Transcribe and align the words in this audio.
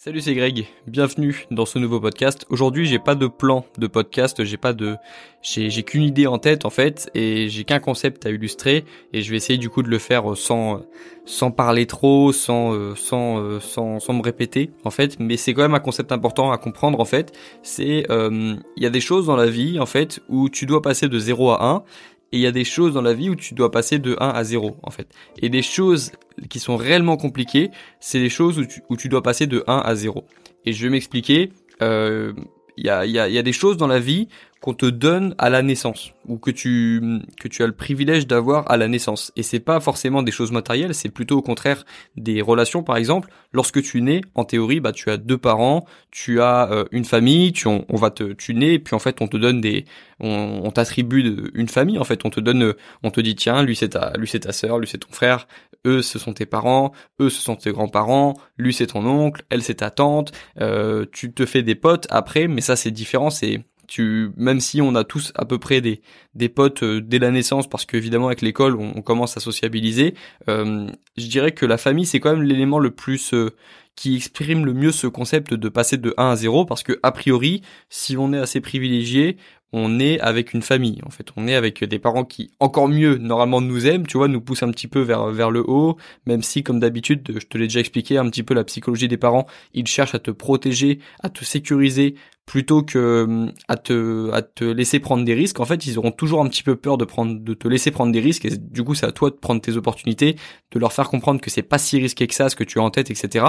Salut, 0.00 0.20
c'est 0.20 0.34
Greg. 0.36 0.68
Bienvenue 0.86 1.44
dans 1.50 1.66
ce 1.66 1.80
nouveau 1.80 1.98
podcast. 1.98 2.46
Aujourd'hui, 2.50 2.86
j'ai 2.86 3.00
pas 3.00 3.16
de 3.16 3.26
plan 3.26 3.64
de 3.78 3.88
podcast, 3.88 4.44
j'ai 4.44 4.56
pas 4.56 4.72
de, 4.72 4.94
j'ai, 5.42 5.82
qu'une 5.82 6.04
idée 6.04 6.28
en 6.28 6.38
tête 6.38 6.64
en 6.64 6.70
fait, 6.70 7.10
et 7.16 7.48
j'ai 7.48 7.64
qu'un 7.64 7.80
concept 7.80 8.24
à 8.24 8.30
illustrer, 8.30 8.84
et 9.12 9.22
je 9.22 9.30
vais 9.32 9.36
essayer 9.38 9.58
du 9.58 9.68
coup 9.68 9.82
de 9.82 9.88
le 9.88 9.98
faire 9.98 10.36
sans, 10.36 10.82
sans 11.24 11.50
parler 11.50 11.86
trop, 11.86 12.30
sans, 12.30 12.74
euh, 12.74 12.94
sans, 12.94 13.40
euh, 13.40 13.58
sans, 13.58 13.98
sans 13.98 14.12
me 14.12 14.22
répéter 14.22 14.70
en 14.84 14.90
fait. 14.90 15.18
Mais 15.18 15.36
c'est 15.36 15.52
quand 15.52 15.62
même 15.62 15.74
un 15.74 15.80
concept 15.80 16.12
important 16.12 16.52
à 16.52 16.58
comprendre 16.58 17.00
en 17.00 17.04
fait. 17.04 17.36
C'est, 17.64 18.08
euh, 18.08 18.54
il 18.76 18.82
y 18.84 18.86
a 18.86 18.90
des 18.90 19.00
choses 19.00 19.26
dans 19.26 19.34
la 19.34 19.50
vie 19.50 19.80
en 19.80 19.86
fait 19.86 20.20
où 20.28 20.48
tu 20.48 20.64
dois 20.64 20.80
passer 20.80 21.08
de 21.08 21.18
0 21.18 21.50
à 21.50 21.66
1 21.66 21.82
et 22.32 22.36
il 22.36 22.40
y 22.40 22.46
a 22.46 22.52
des 22.52 22.64
choses 22.64 22.92
dans 22.92 23.02
la 23.02 23.14
vie 23.14 23.30
où 23.30 23.36
tu 23.36 23.54
dois 23.54 23.70
passer 23.70 23.98
de 23.98 24.16
1 24.20 24.28
à 24.28 24.44
0 24.44 24.76
en 24.82 24.90
fait. 24.90 25.08
Et 25.40 25.48
des 25.48 25.62
choses 25.62 26.12
qui 26.50 26.58
sont 26.58 26.76
réellement 26.76 27.16
compliquées, 27.16 27.70
c'est 28.00 28.18
les 28.18 28.28
choses 28.28 28.58
où 28.58 28.66
tu, 28.66 28.82
où 28.90 28.96
tu 28.96 29.08
dois 29.08 29.22
passer 29.22 29.46
de 29.46 29.64
1 29.66 29.78
à 29.78 29.94
0. 29.94 30.24
Et 30.64 30.72
je 30.72 30.82
vais 30.84 30.90
m'expliquer. 30.90 31.52
Euh, 31.80 32.32
il 32.78 32.86
y, 32.86 32.90
a, 32.90 33.04
y, 33.06 33.18
a, 33.18 33.28
y 33.28 33.38
a 33.38 33.42
des 33.42 33.52
choses 33.52 33.76
dans 33.76 33.86
la 33.86 33.98
vie 33.98 34.28
qu'on 34.60 34.74
te 34.74 34.86
donne 34.86 35.34
à 35.38 35.50
la 35.50 35.62
naissance 35.62 36.12
ou 36.26 36.36
que 36.36 36.50
tu 36.50 37.20
que 37.38 37.46
tu 37.48 37.62
as 37.62 37.66
le 37.66 37.72
privilège 37.72 38.26
d'avoir 38.26 38.68
à 38.70 38.76
la 38.76 38.88
naissance. 38.88 39.32
Et 39.36 39.42
c'est 39.42 39.60
pas 39.60 39.78
forcément 39.78 40.22
des 40.22 40.32
choses 40.32 40.50
matérielles 40.50 40.94
c'est 40.94 41.10
plutôt 41.10 41.38
au 41.38 41.42
contraire 41.42 41.84
des 42.16 42.42
relations. 42.42 42.82
Par 42.82 42.96
exemple 42.96 43.28
lorsque 43.52 43.82
tu 43.82 44.02
nais 44.02 44.20
en 44.34 44.44
théorie 44.44 44.80
bah 44.80 44.92
tu 44.92 45.10
as 45.10 45.16
deux 45.16 45.38
parents 45.38 45.86
tu 46.10 46.40
as 46.40 46.70
euh, 46.72 46.84
une 46.90 47.04
famille 47.04 47.52
tu 47.52 47.68
on, 47.68 47.84
va 47.92 48.10
te 48.10 48.32
tu 48.32 48.54
nais 48.54 48.78
puis 48.78 48.94
en 48.96 48.98
fait 48.98 49.22
on 49.22 49.28
te 49.28 49.36
donne 49.36 49.60
des 49.60 49.84
on, 50.20 50.62
on 50.64 50.70
t'attribue 50.72 51.50
une 51.54 51.68
famille. 51.68 51.98
En 51.98 52.04
fait 52.04 52.24
on 52.24 52.30
te 52.30 52.40
donne 52.40 52.74
on 53.04 53.10
te 53.10 53.20
dit 53.20 53.36
tiens 53.36 53.62
lui 53.62 53.76
c'est 53.76 53.90
ta 53.90 54.12
lui 54.16 54.26
c'est 54.26 54.40
ta 54.40 54.52
sœur 54.52 54.78
lui 54.78 54.88
c'est 54.88 54.98
ton 54.98 55.12
frère 55.12 55.46
eux 55.86 56.02
ce 56.02 56.18
sont 56.18 56.32
tes 56.32 56.46
parents 56.46 56.92
eux 57.20 57.30
ce 57.30 57.40
sont 57.40 57.56
tes 57.56 57.72
grands-parents 57.72 58.34
lui 58.56 58.72
c'est 58.72 58.88
ton 58.88 59.06
oncle 59.06 59.42
elle 59.50 59.62
c'est 59.62 59.76
ta 59.76 59.90
tante 59.90 60.32
euh, 60.60 61.06
tu 61.12 61.32
te 61.32 61.46
fais 61.46 61.62
des 61.62 61.74
potes 61.74 62.06
après 62.10 62.48
mais 62.48 62.60
ça 62.60 62.76
c'est 62.76 62.90
différent 62.90 63.30
c'est 63.30 63.64
tu, 63.88 64.30
même 64.36 64.60
si 64.60 64.80
on 64.80 64.94
a 64.94 65.02
tous 65.02 65.32
à 65.34 65.44
peu 65.44 65.58
près 65.58 65.80
des, 65.80 66.02
des 66.34 66.48
potes 66.48 66.82
euh, 66.84 67.00
dès 67.00 67.18
la 67.18 67.30
naissance, 67.30 67.68
parce 67.68 67.86
qu'évidemment 67.86 68.26
avec 68.26 68.42
l'école 68.42 68.76
on, 68.76 69.02
commence 69.02 69.36
à 69.36 69.40
sociabiliser, 69.40 70.14
euh, 70.48 70.86
je 71.16 71.26
dirais 71.26 71.52
que 71.52 71.66
la 71.66 71.78
famille 71.78 72.06
c'est 72.06 72.20
quand 72.20 72.32
même 72.32 72.42
l'élément 72.42 72.78
le 72.78 72.90
plus 72.90 73.32
euh, 73.32 73.56
qui 73.96 74.14
exprime 74.14 74.64
le 74.64 74.74
mieux 74.74 74.92
ce 74.92 75.06
concept 75.06 75.54
de 75.54 75.68
passer 75.68 75.96
de 75.96 76.14
1 76.18 76.30
à 76.30 76.36
0, 76.36 76.66
parce 76.66 76.82
que 76.82 77.00
a 77.02 77.10
priori, 77.10 77.62
si 77.88 78.16
on 78.16 78.32
est 78.32 78.38
assez 78.38 78.60
privilégié, 78.60 79.38
on 79.72 80.00
est 80.00 80.18
avec 80.20 80.54
une 80.54 80.62
famille. 80.62 81.00
En 81.04 81.10
fait, 81.10 81.28
on 81.36 81.46
est 81.46 81.54
avec 81.54 81.84
des 81.84 81.98
parents 81.98 82.24
qui, 82.24 82.50
encore 82.60 82.88
mieux, 82.88 83.16
normalement 83.18 83.60
nous 83.60 83.86
aiment, 83.86 84.06
tu 84.06 84.16
vois, 84.16 84.28
nous 84.28 84.40
poussent 84.40 84.62
un 84.62 84.70
petit 84.70 84.88
peu 84.88 85.00
vers 85.00 85.26
vers 85.28 85.50
le 85.50 85.62
haut, 85.68 85.96
même 86.26 86.42
si, 86.42 86.62
comme 86.62 86.80
d'habitude, 86.80 87.28
je 87.38 87.46
te 87.46 87.58
l'ai 87.58 87.66
déjà 87.66 87.80
expliqué 87.80 88.18
un 88.18 88.28
petit 88.30 88.42
peu 88.42 88.54
la 88.54 88.64
psychologie 88.64 89.08
des 89.08 89.16
parents, 89.16 89.46
ils 89.74 89.86
cherchent 89.86 90.14
à 90.14 90.18
te 90.18 90.30
protéger, 90.30 91.00
à 91.22 91.28
te 91.28 91.44
sécuriser, 91.44 92.14
plutôt 92.48 92.82
que 92.82 93.52
à 93.68 93.76
te 93.76 94.30
à 94.32 94.40
te 94.40 94.64
laisser 94.64 95.00
prendre 95.00 95.22
des 95.22 95.34
risques. 95.34 95.60
En 95.60 95.66
fait, 95.66 95.86
ils 95.86 95.98
auront 95.98 96.10
toujours 96.10 96.40
un 96.40 96.48
petit 96.48 96.62
peu 96.62 96.76
peur 96.76 96.96
de 96.96 97.04
prendre 97.04 97.38
de 97.38 97.54
te 97.54 97.68
laisser 97.68 97.90
prendre 97.90 98.10
des 98.10 98.20
risques. 98.20 98.46
Et 98.46 98.56
du 98.56 98.82
coup, 98.82 98.94
c'est 98.94 99.06
à 99.06 99.12
toi 99.12 99.28
de 99.28 99.34
prendre 99.36 99.60
tes 99.60 99.76
opportunités, 99.76 100.36
de 100.72 100.78
leur 100.78 100.94
faire 100.94 101.10
comprendre 101.10 101.42
que 101.42 101.50
c'est 101.50 101.62
pas 101.62 101.76
si 101.76 101.98
risqué 101.98 102.26
que 102.26 102.34
ça, 102.34 102.48
ce 102.48 102.56
que 102.56 102.64
tu 102.64 102.78
as 102.80 102.82
en 102.82 102.90
tête, 102.90 103.10
etc. 103.10 103.44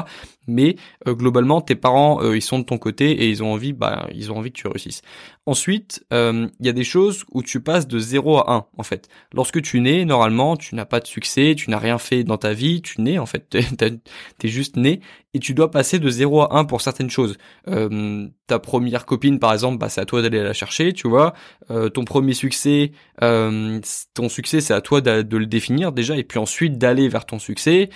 Mais 0.47 0.75
euh, 1.07 1.15
globalement, 1.15 1.61
tes 1.61 1.75
parents, 1.75 2.21
euh, 2.21 2.35
ils 2.35 2.41
sont 2.41 2.59
de 2.59 2.65
ton 2.65 2.77
côté 2.77 3.09
et 3.11 3.29
ils 3.29 3.41
ont 3.41 3.53
envie, 3.53 3.71
bah, 3.71 4.09
ils 4.13 4.33
ont 4.33 4.37
envie 4.37 4.51
que 4.51 4.59
tu 4.59 4.67
réussisses. 4.67 5.01
Ensuite, 5.49 6.05
euh, 6.13 6.47
il 6.59 6.67
y 6.67 6.69
a 6.69 6.73
des 6.73 6.83
choses 6.83 7.25
où 7.31 7.41
tu 7.41 7.59
passes 7.59 7.87
de 7.87 7.97
0 7.97 8.37
à 8.37 8.53
1, 8.53 8.65
en 8.77 8.83
fait. 8.83 9.09
Lorsque 9.33 9.63
tu 9.63 9.81
nais, 9.81 10.05
normalement, 10.05 10.55
tu 10.55 10.75
n'as 10.75 10.85
pas 10.85 10.99
de 10.99 11.07
succès, 11.07 11.55
tu 11.57 11.71
n'as 11.71 11.79
rien 11.79 11.97
fait 11.97 12.23
dans 12.23 12.37
ta 12.37 12.53
vie, 12.53 12.83
tu 12.83 13.01
nais, 13.01 13.17
en 13.17 13.25
fait, 13.25 13.49
t'es 14.37 14.47
juste 14.47 14.75
né, 14.75 14.99
et 15.33 15.39
tu 15.39 15.55
dois 15.55 15.71
passer 15.71 15.97
de 15.97 16.07
0 16.07 16.41
à 16.41 16.59
1 16.59 16.65
pour 16.65 16.81
certaines 16.81 17.09
choses. 17.09 17.35
Euh, 17.67 18.27
ta 18.45 18.59
première 18.59 19.07
copine, 19.07 19.39
par 19.39 19.51
exemple, 19.51 19.79
bah, 19.79 19.89
c'est 19.89 20.01
à 20.01 20.05
toi 20.05 20.21
d'aller 20.21 20.43
la 20.43 20.53
chercher, 20.53 20.93
tu 20.93 21.07
vois. 21.07 21.33
Euh, 21.71 21.89
ton 21.89 22.05
premier 22.05 22.35
succès, 22.35 22.91
ton 23.19 24.29
succès, 24.29 24.61
c'est 24.61 24.75
à 24.75 24.81
toi 24.81 25.01
de, 25.01 25.23
de, 25.23 25.37
le 25.37 25.47
définir 25.47 25.93
déjà, 25.93 26.15
et 26.15 26.23
puis 26.23 26.37
ensuite 26.37 26.77
d'aller 26.77 27.09
vers 27.09 27.25
ton 27.25 27.39
succès 27.39 27.89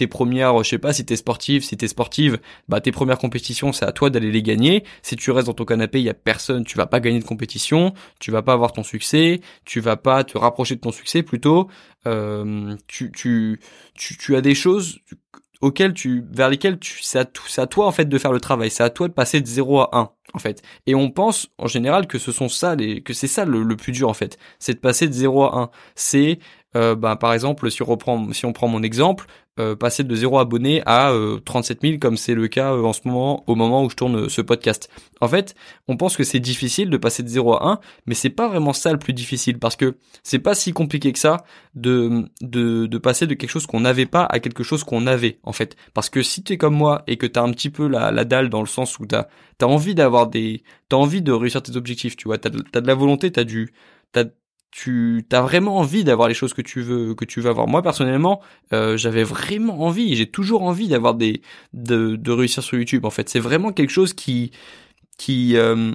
tes 0.00 0.06
premières, 0.06 0.64
je 0.64 0.70
sais 0.70 0.78
pas 0.78 0.94
si 0.94 1.04
t'es 1.04 1.16
sportif, 1.16 1.62
si 1.62 1.76
t'es 1.76 1.86
sportive, 1.86 2.38
bah 2.68 2.80
tes 2.80 2.90
premières 2.90 3.18
compétitions, 3.18 3.70
c'est 3.74 3.84
à 3.84 3.92
toi 3.92 4.08
d'aller 4.08 4.30
les 4.30 4.42
gagner. 4.42 4.82
Si 5.02 5.14
tu 5.14 5.30
restes 5.30 5.46
dans 5.46 5.52
ton 5.52 5.66
canapé, 5.66 5.98
il 6.00 6.04
y 6.04 6.08
a 6.08 6.14
personne, 6.14 6.64
tu 6.64 6.78
vas 6.78 6.86
pas 6.86 7.00
gagner 7.00 7.18
de 7.18 7.24
compétition, 7.24 7.92
tu 8.18 8.30
vas 8.30 8.40
pas 8.40 8.54
avoir 8.54 8.72
ton 8.72 8.82
succès, 8.82 9.42
tu 9.66 9.80
vas 9.80 9.96
pas 9.96 10.24
te 10.24 10.38
rapprocher 10.38 10.76
de 10.76 10.80
ton 10.80 10.90
succès 10.90 11.22
plutôt. 11.22 11.68
Euh, 12.06 12.74
tu, 12.86 13.12
tu, 13.12 13.60
tu, 13.94 14.36
as 14.36 14.40
des 14.40 14.54
choses 14.54 15.00
auxquelles 15.60 15.92
tu, 15.92 16.24
vers 16.32 16.48
lesquelles 16.48 16.78
tu, 16.78 17.02
c'est 17.02 17.18
à, 17.18 17.26
à 17.58 17.66
toi 17.66 17.86
en 17.86 17.92
fait 17.92 18.06
de 18.06 18.16
faire 18.16 18.32
le 18.32 18.40
travail, 18.40 18.70
c'est 18.70 18.82
à 18.82 18.88
toi 18.88 19.06
de 19.06 19.12
passer 19.12 19.42
de 19.42 19.46
0 19.46 19.80
à 19.80 19.90
1 19.92 20.10
en 20.32 20.38
fait. 20.38 20.62
Et 20.86 20.94
on 20.94 21.10
pense 21.10 21.48
en 21.58 21.66
général 21.66 22.06
que 22.06 22.18
ce 22.18 22.32
sont 22.32 22.48
ça 22.48 22.74
les, 22.74 23.02
que 23.02 23.12
c'est 23.12 23.26
ça 23.26 23.44
le, 23.44 23.62
le, 23.62 23.76
plus 23.76 23.92
dur 23.92 24.08
en 24.08 24.14
fait, 24.14 24.38
c'est 24.58 24.72
de 24.72 24.78
passer 24.78 25.08
de 25.08 25.12
0 25.12 25.44
à 25.44 25.58
1. 25.58 25.70
C'est 25.94 26.38
euh, 26.76 26.94
bah, 26.94 27.16
par 27.16 27.32
exemple, 27.32 27.70
si 27.70 27.82
on 27.82 27.86
reprend, 27.86 28.32
si 28.32 28.46
on 28.46 28.52
prend 28.52 28.68
mon 28.68 28.82
exemple, 28.82 29.26
euh, 29.58 29.76
passer 29.76 30.04
de 30.04 30.14
0 30.14 30.38
abonné 30.38 30.80
à 30.86 31.12
37 31.44 31.78
euh, 31.84 31.88
000 31.88 31.98
comme 31.98 32.16
c'est 32.16 32.34
le 32.34 32.48
cas 32.48 32.72
euh, 32.72 32.84
en 32.84 32.92
ce 32.92 33.00
moment 33.04 33.44
au 33.46 33.56
moment 33.56 33.84
où 33.84 33.90
je 33.90 33.96
tourne 33.96 34.28
ce 34.28 34.40
podcast. 34.40 34.88
En 35.20 35.28
fait, 35.28 35.54
on 35.88 35.96
pense 35.96 36.16
que 36.16 36.24
c'est 36.24 36.40
difficile 36.40 36.88
de 36.88 36.96
passer 36.96 37.22
de 37.22 37.28
0 37.28 37.54
à 37.54 37.72
1, 37.72 37.80
mais 38.06 38.14
c'est 38.14 38.30
pas 38.30 38.48
vraiment 38.48 38.72
ça 38.72 38.92
le 38.92 38.98
plus 38.98 39.12
difficile 39.12 39.58
parce 39.58 39.76
que 39.76 39.96
c'est 40.22 40.38
pas 40.38 40.54
si 40.54 40.72
compliqué 40.72 41.12
que 41.12 41.18
ça 41.18 41.44
de 41.74 42.24
de, 42.40 42.86
de 42.86 42.98
passer 42.98 43.26
de 43.26 43.34
quelque 43.34 43.50
chose 43.50 43.66
qu'on 43.66 43.80
n'avait 43.80 44.06
pas 44.06 44.24
à 44.24 44.38
quelque 44.38 44.62
chose 44.62 44.84
qu'on 44.84 45.06
avait 45.06 45.40
en 45.42 45.52
fait. 45.52 45.76
Parce 45.94 46.08
que 46.08 46.22
si 46.22 46.42
tu 46.42 46.54
es 46.54 46.56
comme 46.56 46.74
moi 46.74 47.02
et 47.06 47.16
que 47.16 47.26
tu 47.26 47.38
as 47.38 47.42
un 47.42 47.50
petit 47.50 47.70
peu 47.70 47.86
la, 47.88 48.12
la 48.12 48.24
dalle 48.24 48.48
dans 48.48 48.60
le 48.60 48.68
sens 48.68 48.98
où 48.98 49.06
tu 49.06 49.14
as, 49.14 49.28
envie 49.62 49.94
d'avoir 49.94 50.28
des 50.28 50.62
t'as 50.88 50.96
envie 50.96 51.22
de 51.22 51.32
réussir 51.32 51.60
tes 51.62 51.76
objectifs, 51.76 52.16
tu 52.16 52.28
vois, 52.28 52.38
tu 52.38 52.48
as, 52.48 52.80
de 52.80 52.86
la 52.86 52.94
volonté, 52.94 53.30
tu 53.32 53.40
as 53.40 53.44
du 53.44 53.72
t'as 54.12 54.24
tu 54.70 55.24
as 55.32 55.42
vraiment 55.42 55.78
envie 55.78 56.04
d'avoir 56.04 56.28
les 56.28 56.34
choses 56.34 56.54
que 56.54 56.62
tu 56.62 56.80
veux 56.80 57.14
que 57.14 57.24
tu 57.24 57.40
veux 57.40 57.50
avoir. 57.50 57.66
Moi 57.66 57.82
personnellement, 57.82 58.40
euh, 58.72 58.96
j'avais 58.96 59.24
vraiment 59.24 59.82
envie, 59.82 60.14
j'ai 60.14 60.30
toujours 60.30 60.62
envie 60.62 60.88
d'avoir 60.88 61.14
des 61.14 61.42
de, 61.72 62.16
de 62.16 62.30
réussir 62.32 62.62
sur 62.62 62.78
YouTube. 62.78 63.04
En 63.04 63.10
fait, 63.10 63.28
c'est 63.28 63.40
vraiment 63.40 63.72
quelque 63.72 63.90
chose 63.90 64.14
qui 64.14 64.52
qui 65.18 65.56
euh, 65.56 65.92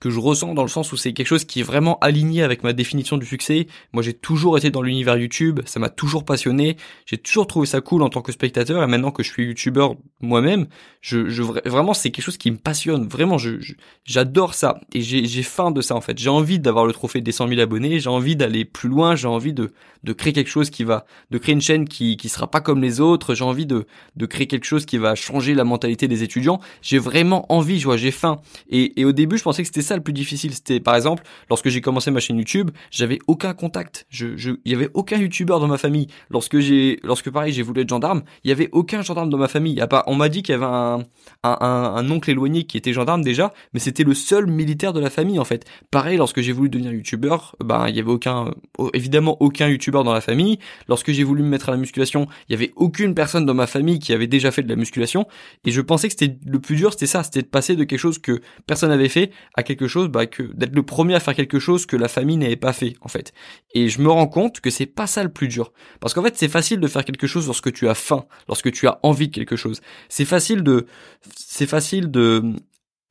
que 0.00 0.08
je 0.10 0.18
ressens 0.18 0.54
dans 0.54 0.62
le 0.62 0.68
sens 0.68 0.92
où 0.92 0.96
c'est 0.96 1.12
quelque 1.12 1.26
chose 1.26 1.44
qui 1.44 1.60
est 1.60 1.62
vraiment 1.62 1.98
aligné 2.00 2.42
avec 2.42 2.64
ma 2.64 2.72
définition 2.72 3.18
du 3.18 3.26
succès. 3.26 3.66
Moi, 3.92 4.02
j'ai 4.02 4.14
toujours 4.14 4.56
été 4.56 4.70
dans 4.70 4.82
l'univers 4.82 5.16
YouTube, 5.16 5.60
ça 5.66 5.78
m'a 5.78 5.90
toujours 5.90 6.24
passionné, 6.24 6.76
j'ai 7.06 7.18
toujours 7.18 7.46
trouvé 7.46 7.66
ça 7.66 7.80
cool 7.82 8.02
en 8.02 8.08
tant 8.08 8.22
que 8.22 8.32
spectateur 8.32 8.82
et 8.82 8.86
maintenant 8.86 9.10
que 9.10 9.22
je 9.22 9.30
suis 9.30 9.44
youtubeur 9.44 9.96
moi-même, 10.20 10.66
je, 11.02 11.28
je 11.28 11.42
vraiment 11.42 11.94
c'est 11.94 12.10
quelque 12.10 12.24
chose 12.24 12.38
qui 12.38 12.50
me 12.50 12.56
passionne, 12.56 13.06
vraiment 13.06 13.38
je 13.38 13.58
j'adore 14.04 14.54
ça 14.54 14.80
et 14.92 15.00
j'ai 15.02 15.26
j'ai 15.26 15.42
faim 15.42 15.70
de 15.70 15.80
ça 15.80 15.94
en 15.94 16.00
fait. 16.00 16.18
J'ai 16.18 16.30
envie 16.30 16.58
d'avoir 16.58 16.86
le 16.86 16.92
trophée 16.92 17.20
des 17.20 17.32
100 17.32 17.48
000 17.48 17.60
abonnés, 17.60 18.00
j'ai 18.00 18.10
envie 18.10 18.36
d'aller 18.36 18.64
plus 18.64 18.88
loin, 18.88 19.16
j'ai 19.16 19.28
envie 19.28 19.52
de 19.52 19.72
de 20.02 20.12
créer 20.14 20.32
quelque 20.32 20.50
chose 20.50 20.70
qui 20.70 20.84
va 20.84 21.04
de 21.30 21.38
créer 21.38 21.54
une 21.54 21.60
chaîne 21.60 21.86
qui 21.86 22.16
qui 22.16 22.28
sera 22.28 22.50
pas 22.50 22.60
comme 22.60 22.80
les 22.80 23.00
autres, 23.00 23.34
j'ai 23.34 23.44
envie 23.44 23.66
de 23.66 23.86
de 24.16 24.26
créer 24.26 24.46
quelque 24.46 24.64
chose 24.64 24.86
qui 24.86 24.96
va 24.96 25.14
changer 25.14 25.54
la 25.54 25.64
mentalité 25.64 26.08
des 26.08 26.22
étudiants. 26.22 26.60
J'ai 26.82 26.98
vraiment 26.98 27.50
envie, 27.52 27.78
je 27.78 27.84
vois, 27.84 27.96
j'ai 27.96 28.10
faim. 28.10 28.40
Et 28.70 29.00
et 29.00 29.04
au 29.04 29.12
début, 29.12 29.36
je 29.38 29.42
pensais 29.42 29.62
que 29.62 29.66
c'était 29.66 29.82
le 29.96 30.02
plus 30.02 30.12
difficile. 30.12 30.54
C'était 30.54 30.80
par 30.80 30.94
exemple 30.94 31.22
lorsque 31.48 31.68
j'ai 31.68 31.80
commencé 31.80 32.10
ma 32.10 32.20
chaîne 32.20 32.38
YouTube, 32.38 32.70
j'avais 32.90 33.18
aucun 33.26 33.54
contact. 33.54 34.06
Je, 34.08 34.36
je, 34.36 34.52
il 34.64 34.72
y 34.72 34.74
avait 34.74 34.90
aucun 34.94 35.16
YouTuber 35.18 35.54
dans 35.60 35.68
ma 35.68 35.78
famille. 35.78 36.08
Lorsque 36.30 36.58
j'ai, 36.58 36.98
lorsque 37.02 37.30
pareil, 37.30 37.52
j'ai 37.52 37.62
voulu 37.62 37.82
être 37.82 37.88
gendarme, 37.88 38.22
il 38.44 38.48
y 38.48 38.52
avait 38.52 38.68
aucun 38.72 39.02
gendarme 39.02 39.30
dans 39.30 39.38
ma 39.38 39.48
famille. 39.48 39.80
A 39.80 39.86
pas, 39.86 40.04
on 40.06 40.14
m'a 40.14 40.28
dit 40.28 40.42
qu'il 40.42 40.52
y 40.52 40.56
avait 40.56 40.66
un, 40.66 41.04
un, 41.42 42.10
oncle 42.10 42.30
éloigné 42.30 42.64
qui 42.64 42.76
était 42.76 42.92
gendarme 42.92 43.22
déjà, 43.22 43.52
mais 43.72 43.80
c'était 43.80 44.04
le 44.04 44.14
seul 44.14 44.46
militaire 44.46 44.92
de 44.92 45.00
la 45.00 45.10
famille 45.10 45.38
en 45.38 45.44
fait. 45.44 45.64
Pareil, 45.90 46.16
lorsque 46.16 46.40
j'ai 46.40 46.52
voulu 46.52 46.68
devenir 46.68 46.92
YouTuber, 46.92 47.36
ben 47.64 47.88
il 47.88 47.96
y 47.96 48.00
avait 48.00 48.10
aucun, 48.10 48.50
évidemment 48.94 49.36
aucun 49.40 49.68
YouTuber 49.68 50.02
dans 50.04 50.12
la 50.12 50.20
famille. 50.20 50.58
Lorsque 50.88 51.12
j'ai 51.12 51.24
voulu 51.24 51.42
me 51.42 51.48
mettre 51.48 51.68
à 51.68 51.72
la 51.72 51.78
musculation, 51.78 52.26
il 52.48 52.52
y 52.52 52.54
avait 52.54 52.72
aucune 52.76 53.14
personne 53.14 53.46
dans 53.46 53.54
ma 53.54 53.66
famille 53.66 53.98
qui 53.98 54.12
avait 54.12 54.26
déjà 54.26 54.50
fait 54.50 54.62
de 54.62 54.68
la 54.68 54.76
musculation. 54.76 55.26
Et 55.64 55.70
je 55.70 55.80
pensais 55.80 56.08
que 56.08 56.14
c'était 56.18 56.36
le 56.44 56.60
plus 56.60 56.76
dur, 56.76 56.92
c'était 56.92 57.06
ça, 57.06 57.22
c'était 57.22 57.42
de 57.42 57.46
passer 57.46 57.76
de 57.76 57.84
quelque 57.84 57.98
chose 57.98 58.18
que 58.18 58.40
personne 58.66 58.90
n'avait 58.90 59.08
fait 59.08 59.30
à 59.54 59.62
quelque 59.62 59.79
chose 59.86 60.08
bah, 60.08 60.26
que 60.26 60.42
d'être 60.42 60.74
le 60.74 60.82
premier 60.82 61.14
à 61.14 61.20
faire 61.20 61.34
quelque 61.34 61.58
chose 61.58 61.86
que 61.86 61.96
la 61.96 62.08
famille 62.08 62.36
n'avait 62.36 62.56
pas 62.56 62.72
fait 62.72 62.94
en 63.00 63.08
fait. 63.08 63.32
Et 63.74 63.88
je 63.88 64.00
me 64.00 64.10
rends 64.10 64.26
compte 64.28 64.60
que 64.60 64.70
c'est 64.70 64.86
pas 64.86 65.06
ça 65.06 65.22
le 65.22 65.32
plus 65.32 65.48
dur, 65.48 65.72
parce 66.00 66.14
qu'en 66.14 66.22
fait 66.22 66.36
c'est 66.36 66.48
facile 66.48 66.80
de 66.80 66.88
faire 66.88 67.04
quelque 67.04 67.26
chose 67.26 67.46
lorsque 67.46 67.72
tu 67.72 67.88
as 67.88 67.94
faim, 67.94 68.24
lorsque 68.48 68.70
tu 68.72 68.86
as 68.86 68.98
envie 69.02 69.28
de 69.28 69.34
quelque 69.34 69.56
chose. 69.56 69.80
C'est 70.08 70.24
facile 70.24 70.62
de, 70.62 70.86
c'est 71.34 71.66
facile 71.66 72.10
de 72.10 72.42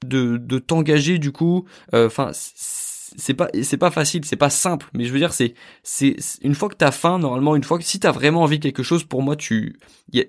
de, 0.05 0.37
de 0.37 0.59
t'engager 0.59 1.19
du 1.19 1.31
coup. 1.31 1.65
Euh, 1.93 2.07
enfin. 2.07 2.31
c'est 2.33 3.33
pas 3.33 3.49
c'est 3.63 3.77
pas 3.77 3.89
facile 3.89 4.23
c'est 4.23 4.35
pas 4.35 4.51
simple 4.51 4.87
mais 4.93 5.05
je 5.05 5.11
veux 5.11 5.17
dire 5.17 5.33
c'est 5.33 5.55
c'est 5.81 6.15
une 6.43 6.53
fois 6.53 6.69
que 6.69 6.75
t'as 6.75 6.91
faim 6.91 7.17
normalement 7.17 7.55
une 7.55 7.63
fois 7.63 7.79
que 7.79 7.83
si 7.83 7.99
t'as 7.99 8.11
vraiment 8.11 8.43
envie 8.43 8.59
de 8.59 8.63
quelque 8.63 8.83
chose 8.83 9.03
pour 9.03 9.23
moi 9.23 9.35
tu 9.35 9.79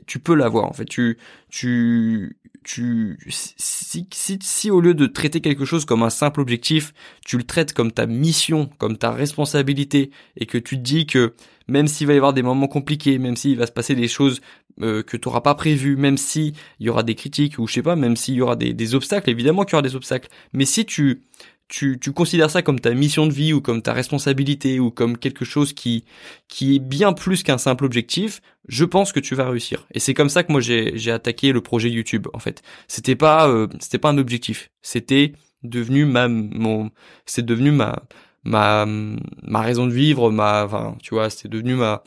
tu 0.06 0.18
peux 0.18 0.34
l'avoir 0.34 0.64
en 0.64 0.72
fait 0.72 0.86
tu 0.86 1.18
tu 1.50 2.39
tu, 2.64 3.18
si, 3.28 4.06
si, 4.12 4.38
si 4.42 4.70
au 4.70 4.80
lieu 4.80 4.94
de 4.94 5.06
traiter 5.06 5.40
quelque 5.40 5.64
chose 5.64 5.84
comme 5.84 6.02
un 6.02 6.10
simple 6.10 6.40
objectif, 6.40 6.92
tu 7.24 7.36
le 7.36 7.44
traites 7.44 7.72
comme 7.72 7.92
ta 7.92 8.06
mission, 8.06 8.70
comme 8.78 8.96
ta 8.96 9.10
responsabilité, 9.10 10.10
et 10.36 10.46
que 10.46 10.58
tu 10.58 10.76
te 10.76 10.82
dis 10.82 11.06
que 11.06 11.34
même 11.68 11.88
s'il 11.88 12.06
va 12.06 12.14
y 12.14 12.16
avoir 12.16 12.32
des 12.32 12.42
moments 12.42 12.68
compliqués, 12.68 13.18
même 13.18 13.36
s'il 13.36 13.56
va 13.56 13.66
se 13.66 13.72
passer 13.72 13.94
des 13.94 14.08
choses 14.08 14.40
euh, 14.82 15.02
que 15.02 15.16
tu 15.16 15.28
n'auras 15.28 15.40
pas 15.40 15.54
prévues, 15.54 15.96
même 15.96 16.18
s'il 16.18 16.54
y 16.80 16.88
aura 16.88 17.02
des 17.02 17.14
critiques 17.14 17.58
ou 17.58 17.66
je 17.66 17.74
sais 17.74 17.82
pas, 17.82 17.96
même 17.96 18.16
s'il 18.16 18.34
y 18.34 18.42
aura 18.42 18.56
des, 18.56 18.72
des 18.72 18.94
obstacles, 18.94 19.30
évidemment 19.30 19.64
qu'il 19.64 19.72
y 19.72 19.76
aura 19.76 19.82
des 19.82 19.96
obstacles. 19.96 20.28
Mais 20.52 20.64
si 20.64 20.84
tu 20.84 21.22
tu, 21.70 21.98
tu 22.00 22.12
considères 22.12 22.50
ça 22.50 22.62
comme 22.62 22.80
ta 22.80 22.92
mission 22.92 23.26
de 23.26 23.32
vie 23.32 23.52
ou 23.52 23.60
comme 23.60 23.80
ta 23.80 23.92
responsabilité 23.92 24.80
ou 24.80 24.90
comme 24.90 25.16
quelque 25.16 25.44
chose 25.44 25.72
qui 25.72 26.04
qui 26.48 26.76
est 26.76 26.78
bien 26.80 27.12
plus 27.12 27.42
qu'un 27.42 27.58
simple 27.58 27.84
objectif, 27.84 28.42
je 28.68 28.84
pense 28.84 29.12
que 29.12 29.20
tu 29.20 29.34
vas 29.36 29.48
réussir. 29.48 29.86
Et 29.94 30.00
c'est 30.00 30.12
comme 30.12 30.28
ça 30.28 30.42
que 30.42 30.52
moi 30.52 30.60
j'ai 30.60 30.92
j'ai 30.98 31.12
attaqué 31.12 31.52
le 31.52 31.62
projet 31.62 31.88
YouTube 31.88 32.26
en 32.34 32.40
fait. 32.40 32.62
C'était 32.88 33.16
pas 33.16 33.48
euh, 33.48 33.68
c'était 33.78 33.98
pas 33.98 34.10
un 34.10 34.18
objectif, 34.18 34.70
c'était 34.82 35.32
devenu 35.62 36.04
ma 36.04 36.28
mon 36.28 36.90
c'est 37.24 37.46
devenu 37.46 37.70
ma 37.70 38.02
ma 38.44 38.86
ma 38.86 39.60
raison 39.60 39.86
de 39.86 39.92
vivre, 39.92 40.30
ma 40.30 40.64
enfin, 40.64 40.96
tu 41.02 41.14
vois, 41.14 41.30
c'était 41.30 41.48
devenu 41.48 41.74
ma 41.74 42.02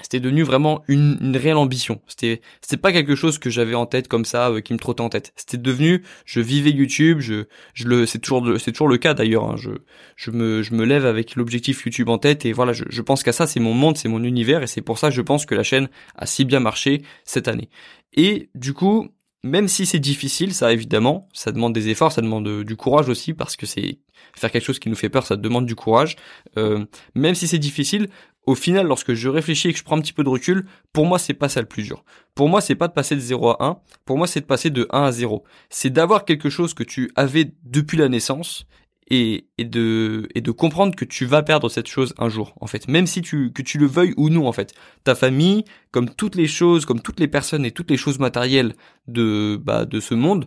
c'était 0.00 0.20
devenu 0.20 0.42
vraiment 0.42 0.82
une, 0.88 1.18
une 1.20 1.36
réelle 1.36 1.56
ambition. 1.56 2.00
C'était 2.06 2.40
c'était 2.62 2.78
pas 2.78 2.92
quelque 2.92 3.14
chose 3.14 3.38
que 3.38 3.50
j'avais 3.50 3.74
en 3.74 3.84
tête 3.84 4.08
comme 4.08 4.24
ça, 4.24 4.48
euh, 4.50 4.60
qui 4.60 4.72
me 4.72 4.78
trottait 4.78 5.02
en 5.02 5.10
tête. 5.10 5.32
C'était 5.36 5.58
devenu, 5.58 6.02
je 6.24 6.40
vivais 6.40 6.70
YouTube, 6.70 7.20
je 7.20 7.44
je 7.74 7.86
le 7.86 8.06
c'est 8.06 8.18
toujours 8.18 8.58
c'est 8.58 8.72
toujours 8.72 8.88
le 8.88 8.96
cas 8.96 9.12
d'ailleurs. 9.12 9.44
Hein, 9.44 9.56
je 9.58 9.70
je 10.16 10.30
me 10.30 10.62
je 10.62 10.74
me 10.74 10.84
lève 10.84 11.04
avec 11.04 11.36
l'objectif 11.36 11.84
YouTube 11.84 12.08
en 12.08 12.18
tête 12.18 12.46
et 12.46 12.52
voilà, 12.52 12.72
je, 12.72 12.84
je 12.88 13.02
pense 13.02 13.22
qu'à 13.22 13.32
ça, 13.32 13.46
c'est 13.46 13.60
mon 13.60 13.74
monde, 13.74 13.98
c'est 13.98 14.08
mon 14.08 14.24
univers 14.24 14.62
et 14.62 14.66
c'est 14.66 14.82
pour 14.82 14.98
ça 14.98 15.08
que 15.10 15.14
je 15.14 15.22
pense 15.22 15.44
que 15.44 15.54
la 15.54 15.62
chaîne 15.62 15.88
a 16.16 16.24
si 16.26 16.44
bien 16.46 16.60
marché 16.60 17.02
cette 17.24 17.46
année. 17.48 17.68
Et 18.14 18.48
du 18.54 18.72
coup, 18.72 19.08
même 19.44 19.68
si 19.68 19.86
c'est 19.86 19.98
difficile, 19.98 20.54
ça 20.54 20.72
évidemment, 20.72 21.28
ça 21.32 21.50
demande 21.50 21.72
des 21.72 21.88
efforts, 21.88 22.12
ça 22.12 22.22
demande 22.22 22.46
euh, 22.46 22.64
du 22.64 22.76
courage 22.76 23.08
aussi 23.08 23.34
parce 23.34 23.56
que 23.56 23.66
c'est 23.66 23.98
faire 24.34 24.50
quelque 24.50 24.64
chose 24.64 24.78
qui 24.78 24.88
nous 24.88 24.94
fait 24.94 25.08
peur, 25.08 25.26
ça 25.26 25.36
demande 25.36 25.66
du 25.66 25.74
courage. 25.74 26.16
Euh, 26.56 26.84
même 27.14 27.34
si 27.34 27.48
c'est 27.48 27.58
difficile, 27.58 28.08
au 28.46 28.54
final, 28.54 28.86
lorsque 28.86 29.14
je 29.14 29.28
réfléchis 29.28 29.68
et 29.68 29.72
que 29.72 29.78
je 29.78 29.84
prends 29.84 29.96
un 29.96 30.00
petit 30.00 30.12
peu 30.12 30.24
de 30.24 30.28
recul, 30.28 30.66
pour 30.92 31.06
moi, 31.06 31.18
c'est 31.18 31.34
pas 31.34 31.48
ça 31.48 31.60
le 31.60 31.66
plus 31.66 31.84
dur. 31.84 32.04
Pour 32.34 32.48
moi, 32.48 32.60
c'est 32.60 32.74
pas 32.74 32.88
de 32.88 32.92
passer 32.92 33.14
de 33.14 33.20
0 33.20 33.50
à 33.50 33.64
1. 33.64 33.78
Pour 34.04 34.18
moi, 34.18 34.26
c'est 34.26 34.40
de 34.40 34.46
passer 34.46 34.70
de 34.70 34.88
1 34.90 35.02
à 35.04 35.12
0. 35.12 35.44
C'est 35.70 35.90
d'avoir 35.90 36.24
quelque 36.24 36.50
chose 36.50 36.74
que 36.74 36.82
tu 36.82 37.10
avais 37.14 37.52
depuis 37.62 37.96
la 37.96 38.08
naissance 38.08 38.66
et, 39.08 39.46
de, 39.58 40.28
et 40.34 40.40
de 40.40 40.50
comprendre 40.50 40.96
que 40.96 41.04
tu 41.04 41.24
vas 41.24 41.42
perdre 41.42 41.68
cette 41.68 41.86
chose 41.86 42.14
un 42.18 42.28
jour, 42.28 42.54
en 42.60 42.66
fait. 42.66 42.88
Même 42.88 43.06
si 43.06 43.22
tu, 43.22 43.52
que 43.52 43.62
tu 43.62 43.78
le 43.78 43.86
veuilles 43.86 44.14
ou 44.16 44.28
non, 44.28 44.48
en 44.48 44.52
fait. 44.52 44.74
Ta 45.04 45.14
famille, 45.14 45.64
comme 45.92 46.10
toutes 46.10 46.34
les 46.34 46.48
choses, 46.48 46.84
comme 46.84 47.00
toutes 47.00 47.20
les 47.20 47.28
personnes 47.28 47.64
et 47.64 47.70
toutes 47.70 47.90
les 47.90 47.96
choses 47.96 48.18
matérielles 48.18 48.74
de, 49.06 49.60
bah, 49.62 49.84
de 49.84 50.00
ce 50.00 50.14
monde, 50.14 50.46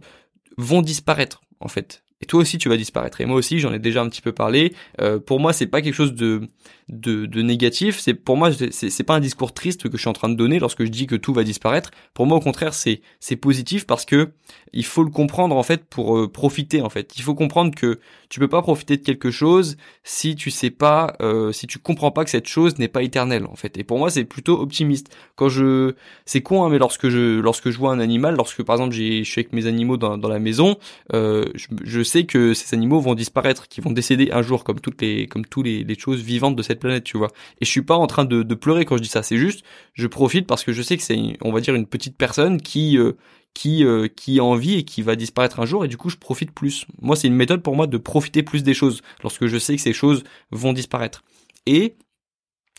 vont 0.57 0.81
disparaître, 0.81 1.41
en 1.59 1.67
fait 1.67 2.04
toi 2.27 2.41
aussi 2.41 2.57
tu 2.57 2.69
vas 2.69 2.77
disparaître. 2.77 3.21
Et 3.21 3.25
moi 3.25 3.37
aussi, 3.37 3.59
j'en 3.59 3.73
ai 3.73 3.79
déjà 3.79 4.01
un 4.01 4.09
petit 4.09 4.21
peu 4.21 4.31
parlé. 4.31 4.73
Euh, 5.01 5.19
pour 5.19 5.39
moi, 5.39 5.53
c'est 5.53 5.67
pas 5.67 5.81
quelque 5.81 5.95
chose 5.95 6.13
de 6.13 6.41
de, 6.89 7.41
négatif. 7.41 7.99
C'est 7.99 8.13
pour 8.13 8.37
moi, 8.37 8.51
c'est 8.71 9.03
pas 9.03 9.15
un 9.15 9.19
discours 9.19 9.53
triste 9.53 9.89
que 9.89 9.97
je 9.97 10.01
suis 10.01 10.09
en 10.09 10.13
train 10.13 10.29
de 10.29 10.35
donner 10.35 10.59
lorsque 10.59 10.83
je 10.83 10.89
dis 10.89 11.07
que 11.07 11.15
tout 11.15 11.33
va 11.33 11.43
disparaître. 11.43 11.91
Pour 12.13 12.25
moi, 12.25 12.37
au 12.37 12.41
contraire, 12.41 12.73
c'est 12.73 13.01
c'est 13.19 13.35
positif 13.35 13.85
parce 13.87 14.05
que 14.05 14.31
il 14.73 14.85
faut 14.85 15.03
le 15.03 15.09
comprendre 15.09 15.55
en 15.55 15.63
fait 15.63 15.85
pour 15.85 16.17
euh, 16.17 16.27
profiter 16.27 16.81
en 16.81 16.89
fait. 16.89 17.17
Il 17.17 17.23
faut 17.23 17.35
comprendre 17.35 17.73
que 17.73 17.99
tu 18.29 18.39
peux 18.39 18.47
pas 18.47 18.61
profiter 18.61 18.97
de 18.97 19.03
quelque 19.03 19.31
chose 19.31 19.77
si 20.03 20.35
tu 20.35 20.51
sais 20.51 20.69
pas, 20.69 21.15
euh, 21.21 21.51
si 21.51 21.67
tu 21.67 21.79
comprends 21.79 22.11
pas 22.11 22.23
que 22.23 22.29
cette 22.29 22.47
chose 22.47 22.77
n'est 22.77 22.87
pas 22.87 23.03
éternelle 23.03 23.45
en 23.45 23.55
fait. 23.55 23.77
Et 23.77 23.83
pour 23.83 23.97
moi, 23.97 24.09
c'est 24.09 24.25
plutôt 24.25 24.59
optimiste. 24.59 25.15
Quand 25.35 25.49
je, 25.49 25.95
c'est 26.25 26.41
con, 26.41 26.63
hein, 26.63 26.69
mais 26.69 26.77
lorsque 26.77 27.09
je 27.09 27.39
lorsque 27.39 27.69
je 27.69 27.77
vois 27.77 27.91
un 27.91 27.99
animal, 27.99 28.35
lorsque 28.35 28.63
par 28.63 28.75
exemple 28.75 28.93
je 28.93 29.23
suis 29.23 29.39
avec 29.39 29.53
mes 29.53 29.65
animaux 29.65 29.97
dans, 29.97 30.17
dans 30.17 30.29
la 30.29 30.39
maison, 30.39 30.77
je, 31.11 31.67
je 31.83 32.03
sais 32.03 32.14
que 32.23 32.53
ces 32.53 32.73
animaux 32.73 33.01
vont 33.01 33.15
disparaître, 33.15 33.67
qu'ils 33.67 33.83
vont 33.83 33.91
décéder 33.91 34.31
un 34.31 34.41
jour, 34.41 34.63
comme 34.63 34.79
toutes 34.79 35.01
les, 35.01 35.27
comme 35.27 35.45
tous 35.45 35.61
les, 35.61 35.85
choses 35.99 36.21
vivantes 36.21 36.55
de 36.55 36.63
cette 36.63 36.79
planète, 36.79 37.03
tu 37.03 37.17
vois. 37.17 37.27
Et 37.59 37.65
je 37.65 37.69
suis 37.69 37.81
pas 37.81 37.95
en 37.95 38.07
train 38.07 38.23
de, 38.23 38.43
de, 38.43 38.55
pleurer 38.55 38.85
quand 38.85 38.95
je 38.95 39.01
dis 39.01 39.09
ça. 39.09 39.23
C'est 39.23 39.37
juste, 39.37 39.65
je 39.93 40.07
profite 40.07 40.47
parce 40.47 40.63
que 40.63 40.71
je 40.71 40.81
sais 40.81 40.95
que 40.95 41.03
c'est, 41.03 41.37
on 41.41 41.51
va 41.51 41.59
dire, 41.59 41.75
une 41.75 41.85
petite 41.85 42.17
personne 42.17 42.61
qui, 42.61 42.97
euh, 42.97 43.13
qui, 43.53 43.83
euh, 43.83 44.07
qui 44.07 44.39
a 44.39 44.43
envie 44.43 44.75
et 44.75 44.83
qui 44.83 45.01
va 45.01 45.15
disparaître 45.15 45.59
un 45.59 45.65
jour. 45.65 45.83
Et 45.83 45.87
du 45.87 45.97
coup, 45.97 46.09
je 46.09 46.17
profite 46.17 46.51
plus. 46.51 46.85
Moi, 47.01 47.15
c'est 47.15 47.27
une 47.27 47.35
méthode 47.35 47.61
pour 47.61 47.75
moi 47.75 47.87
de 47.87 47.97
profiter 47.97 48.43
plus 48.43 48.63
des 48.63 48.73
choses 48.73 49.01
lorsque 49.23 49.47
je 49.47 49.57
sais 49.57 49.75
que 49.75 49.81
ces 49.81 49.93
choses 49.93 50.23
vont 50.51 50.73
disparaître. 50.73 51.23
Et 51.65 51.95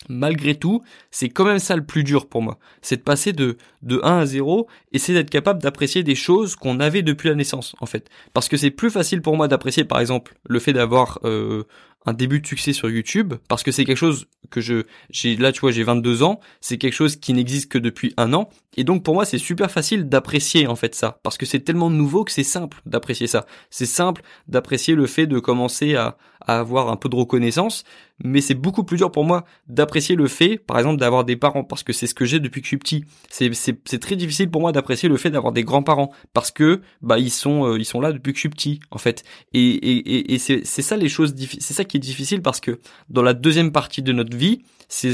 malgré 0.09 0.55
tout, 0.55 0.83
c'est 1.11 1.29
quand 1.29 1.45
même 1.45 1.59
ça 1.59 1.75
le 1.75 1.85
plus 1.85 2.03
dur 2.03 2.27
pour 2.27 2.41
moi. 2.41 2.59
C'est 2.81 2.97
de 2.97 3.01
passer 3.01 3.33
de, 3.33 3.57
de 3.81 3.99
1 4.03 4.19
à 4.19 4.25
0 4.25 4.67
et 4.91 4.99
c'est 4.99 5.13
d'être 5.13 5.29
capable 5.29 5.61
d'apprécier 5.61 6.03
des 6.03 6.15
choses 6.15 6.55
qu'on 6.55 6.79
avait 6.79 7.01
depuis 7.01 7.29
la 7.29 7.35
naissance, 7.35 7.75
en 7.79 7.85
fait. 7.85 8.09
Parce 8.33 8.47
que 8.47 8.57
c'est 8.57 8.71
plus 8.71 8.89
facile 8.91 9.21
pour 9.21 9.35
moi 9.35 9.47
d'apprécier, 9.47 9.83
par 9.83 9.99
exemple, 9.99 10.35
le 10.47 10.59
fait 10.59 10.73
d'avoir 10.73 11.19
euh, 11.25 11.63
un 12.05 12.13
début 12.13 12.39
de 12.39 12.47
succès 12.47 12.71
sur 12.71 12.89
YouTube, 12.89 13.33
parce 13.49 13.63
que 13.63 13.71
c'est 13.71 13.83
quelque 13.83 13.97
chose 13.97 14.27
que 14.49 14.61
je, 14.61 14.83
j'ai, 15.09 15.35
là, 15.35 15.51
tu 15.51 15.59
vois, 15.59 15.71
j'ai 15.71 15.83
22 15.83 16.23
ans, 16.23 16.39
c'est 16.61 16.77
quelque 16.77 16.93
chose 16.93 17.17
qui 17.17 17.33
n'existe 17.33 17.69
que 17.69 17.77
depuis 17.77 18.13
un 18.15 18.33
an, 18.33 18.49
et 18.77 18.85
donc 18.85 19.03
pour 19.03 19.13
moi, 19.13 19.25
c'est 19.25 19.37
super 19.37 19.69
facile 19.69 20.07
d'apprécier, 20.07 20.67
en 20.67 20.77
fait, 20.77 20.95
ça. 20.95 21.19
Parce 21.21 21.37
que 21.37 21.45
c'est 21.45 21.59
tellement 21.59 21.89
nouveau 21.89 22.23
que 22.23 22.31
c'est 22.31 22.43
simple 22.43 22.81
d'apprécier 22.85 23.27
ça. 23.27 23.45
C'est 23.69 23.85
simple 23.85 24.21
d'apprécier 24.47 24.95
le 24.95 25.05
fait 25.05 25.27
de 25.27 25.39
commencer 25.39 25.95
à, 25.95 26.17
à 26.39 26.59
avoir 26.59 26.89
un 26.89 26.95
peu 26.95 27.09
de 27.09 27.15
reconnaissance, 27.15 27.83
mais 28.23 28.41
c'est 28.41 28.55
beaucoup 28.55 28.83
plus 28.83 28.97
dur 28.97 29.11
pour 29.11 29.23
moi 29.23 29.45
d'apprécier 29.67 30.15
le 30.15 30.27
fait, 30.27 30.57
par 30.57 30.77
exemple, 30.77 30.99
d'avoir 30.99 31.23
des 31.23 31.35
parents, 31.35 31.63
parce 31.63 31.83
que 31.83 31.93
c'est 31.93 32.07
ce 32.07 32.15
que 32.15 32.25
j'ai 32.25 32.39
depuis 32.39 32.61
que 32.61 32.65
je 32.65 32.69
suis 32.69 32.77
petit. 32.77 33.05
C'est, 33.29 33.99
très 33.99 34.15
difficile 34.15 34.49
pour 34.49 34.61
moi 34.61 34.71
d'apprécier 34.71 35.09
le 35.09 35.17
fait 35.17 35.29
d'avoir 35.29 35.53
des 35.53 35.63
grands-parents, 35.63 36.11
parce 36.33 36.51
que 36.51 36.81
bah 37.01 37.19
ils 37.19 37.31
sont 37.31 37.65
euh, 37.65 37.79
ils 37.79 37.85
sont 37.85 38.01
là 38.01 38.11
depuis 38.11 38.33
que 38.33 38.37
je 38.37 38.41
suis 38.41 38.49
petit, 38.49 38.79
en 38.91 38.97
fait. 38.97 39.23
Et, 39.53 39.59
et, 39.59 40.33
et, 40.33 40.37
c'est, 40.39 40.65
c'est 40.65 40.81
ça 40.81 40.97
les 40.97 41.09
choses, 41.09 41.35
c'est 41.59 41.73
ça 41.73 41.83
qui 41.83 41.97
est 41.97 42.01
difficile 42.01 42.41
parce 42.41 42.59
que 42.59 42.79
dans 43.09 43.21
la 43.21 43.33
deuxième 43.33 43.71
partie 43.71 44.01
de 44.01 44.11
notre 44.13 44.35
vie, 44.35 44.63
c'est 44.87 45.13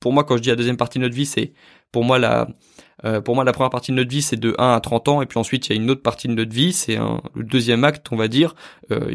pour 0.00 0.12
moi 0.12 0.24
quand 0.24 0.36
je 0.36 0.42
dis 0.42 0.48
la 0.48 0.56
deuxième 0.56 0.76
partie 0.76 0.98
de 0.98 1.04
notre 1.04 1.14
vie, 1.14 1.26
c'est 1.26 1.52
pour 1.92 2.04
moi 2.04 2.18
la 2.18 2.48
euh, 3.04 3.20
pour 3.20 3.34
moi, 3.34 3.44
la 3.44 3.52
première 3.52 3.70
partie 3.70 3.92
de 3.92 3.96
notre 3.96 4.10
vie, 4.10 4.22
c'est 4.22 4.36
de 4.36 4.54
1 4.58 4.74
à 4.74 4.80
30 4.80 5.08
ans, 5.08 5.22
et 5.22 5.26
puis 5.26 5.38
ensuite, 5.38 5.68
il 5.68 5.70
y 5.74 5.78
a 5.78 5.82
une 5.82 5.90
autre 5.90 6.02
partie 6.02 6.28
de 6.28 6.34
notre 6.34 6.52
vie, 6.52 6.72
c'est 6.72 6.96
le 6.96 7.44
deuxième 7.44 7.84
acte, 7.84 8.06
on 8.10 8.16
va 8.16 8.28
dire. 8.28 8.54
Euh, 8.90 9.10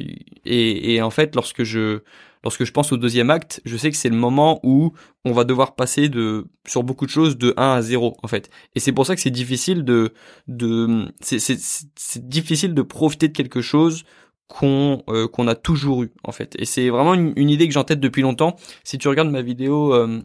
et, 0.45 0.95
et, 0.95 1.01
en 1.01 1.09
fait, 1.09 1.35
lorsque 1.35 1.63
je 1.63 1.99
lorsque 2.45 2.63
je 2.63 2.71
pense 2.71 2.92
au 2.92 2.97
deuxième 2.97 3.30
acte, 3.31 3.59
je 3.65 3.75
sais 3.75 3.92
que 3.92 3.97
c'est 3.97 4.09
le 4.09 4.15
moment 4.15 4.59
où 4.63 4.94
on 5.25 5.33
va 5.33 5.44
devoir 5.44 5.75
passer 5.75 6.07
de 6.07 6.45
sur 6.65 6.83
beaucoup 6.83 7.06
de 7.06 7.12
choses 7.12 7.38
de 7.38 7.53
1 7.57 7.71
à 7.71 7.81
0 7.81 8.15
en 8.21 8.27
fait. 8.27 8.50
Et 8.75 8.80
c'est 8.80 8.92
pour 8.92 9.06
ça 9.06 9.15
que 9.15 9.21
c'est 9.21 9.31
difficile 9.31 9.83
de 9.83 10.13
de 10.47 11.12
c'est 11.21 12.27
difficile 12.30 12.74
de 12.74 12.81
profiter 12.83 13.27
de 13.27 13.33
quelque 13.33 13.62
chose 13.62 14.03
qu'on 14.47 15.01
euh, 15.09 15.27
qu'on 15.27 15.47
a 15.47 15.56
toujours 15.56 16.03
eu 16.03 16.12
en 16.24 16.31
fait. 16.31 16.56
Et 16.59 16.65
c'est 16.65 16.89
vraiment 16.89 17.15
une, 17.15 17.33
une 17.36 17.50
idée 17.50 17.68
que 17.68 17.74
j'ai 17.74 17.80
en 17.80 17.83
tête 17.83 18.00
depuis 18.00 18.21
longtemps. 18.21 18.56
Si 18.83 19.00
tu 19.00 19.07
regardes 19.07 19.31
ma 19.31 19.42
vidéo 19.42 19.94
euh, 19.94 20.21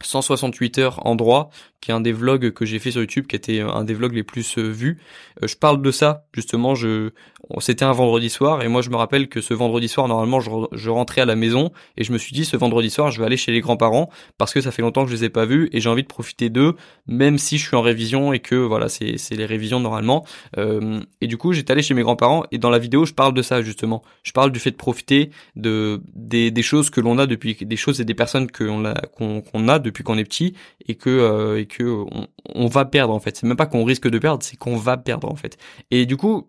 168 0.00 0.78
heures 0.78 1.06
en 1.06 1.14
droit, 1.14 1.50
qui 1.80 1.90
est 1.90 1.94
un 1.94 2.00
des 2.00 2.12
vlogs 2.12 2.52
que 2.52 2.64
j'ai 2.64 2.78
fait 2.78 2.92
sur 2.92 3.00
YouTube, 3.00 3.26
qui 3.26 3.36
était 3.36 3.60
un 3.60 3.84
des 3.84 3.94
vlogs 3.94 4.14
les 4.14 4.22
plus 4.22 4.58
euh, 4.58 4.62
vus. 4.62 4.98
Euh, 5.42 5.46
je 5.46 5.56
parle 5.56 5.82
de 5.82 5.90
ça, 5.90 6.24
justement, 6.32 6.74
je 6.74 7.10
c'était 7.58 7.84
un 7.84 7.92
vendredi 7.92 8.30
soir, 8.30 8.62
et 8.62 8.68
moi 8.68 8.82
je 8.82 8.90
me 8.90 8.96
rappelle 8.96 9.28
que 9.28 9.40
ce 9.40 9.52
vendredi 9.52 9.88
soir, 9.88 10.08
normalement, 10.08 10.40
je, 10.40 10.90
rentrais 10.90 11.20
à 11.20 11.24
la 11.24 11.36
maison, 11.36 11.72
et 11.96 12.04
je 12.04 12.12
me 12.12 12.18
suis 12.18 12.32
dit, 12.32 12.44
ce 12.44 12.56
vendredi 12.56 12.88
soir, 12.88 13.10
je 13.10 13.18
vais 13.18 13.26
aller 13.26 13.36
chez 13.36 13.52
les 13.52 13.60
grands-parents, 13.60 14.08
parce 14.38 14.54
que 14.54 14.60
ça 14.60 14.70
fait 14.70 14.82
longtemps 14.82 15.04
que 15.04 15.10
je 15.10 15.16
les 15.16 15.24
ai 15.24 15.28
pas 15.28 15.44
vus, 15.44 15.68
et 15.72 15.80
j'ai 15.80 15.88
envie 15.88 16.02
de 16.02 16.08
profiter 16.08 16.50
d'eux, 16.50 16.76
même 17.06 17.38
si 17.38 17.58
je 17.58 17.66
suis 17.66 17.76
en 17.76 17.82
révision, 17.82 18.32
et 18.32 18.40
que, 18.40 18.54
voilà, 18.54 18.88
c'est 18.88 19.16
les 19.32 19.44
révisions 19.44 19.80
normalement. 19.80 20.24
Euh, 20.56 21.00
et 21.20 21.26
du 21.26 21.36
coup, 21.36 21.52
j'étais 21.52 21.72
allé 21.72 21.82
chez 21.82 21.94
mes 21.94 22.02
grands-parents, 22.02 22.44
et 22.52 22.58
dans 22.58 22.70
la 22.70 22.78
vidéo, 22.78 23.04
je 23.04 23.12
parle 23.12 23.34
de 23.34 23.42
ça, 23.42 23.60
justement. 23.60 24.02
Je 24.22 24.32
parle 24.32 24.52
du 24.52 24.60
fait 24.60 24.70
de 24.70 24.76
profiter 24.76 25.30
de 25.56 26.00
des, 26.14 26.50
des 26.50 26.62
choses 26.62 26.90
que 26.90 27.00
l'on 27.00 27.18
a 27.18 27.26
depuis, 27.26 27.56
des 27.60 27.76
choses 27.76 28.00
et 28.00 28.04
des 28.04 28.14
personnes 28.14 28.50
qu'on 28.50 28.84
a, 28.84 28.94
qu'on 29.16 29.68
a 29.68 29.78
depuis 29.82 30.04
qu'on 30.04 30.18
est 30.18 30.24
petit, 30.24 30.54
et 30.86 30.94
que, 30.94 31.58
et 31.58 31.66
que 31.66 32.04
on, 32.54 32.66
va 32.66 32.84
perdre 32.84 33.14
en 33.14 33.20
fait. 33.20 33.36
C'est 33.36 33.46
même 33.46 33.56
pas 33.56 33.66
qu'on 33.66 33.84
risque 33.84 34.08
de 34.08 34.18
perdre, 34.18 34.42
c'est 34.42 34.56
qu'on 34.56 34.76
va 34.76 34.96
perdre 34.96 35.30
en 35.30 35.36
fait. 35.36 35.58
Et 35.90 36.06
du 36.06 36.16
coup, 36.16 36.48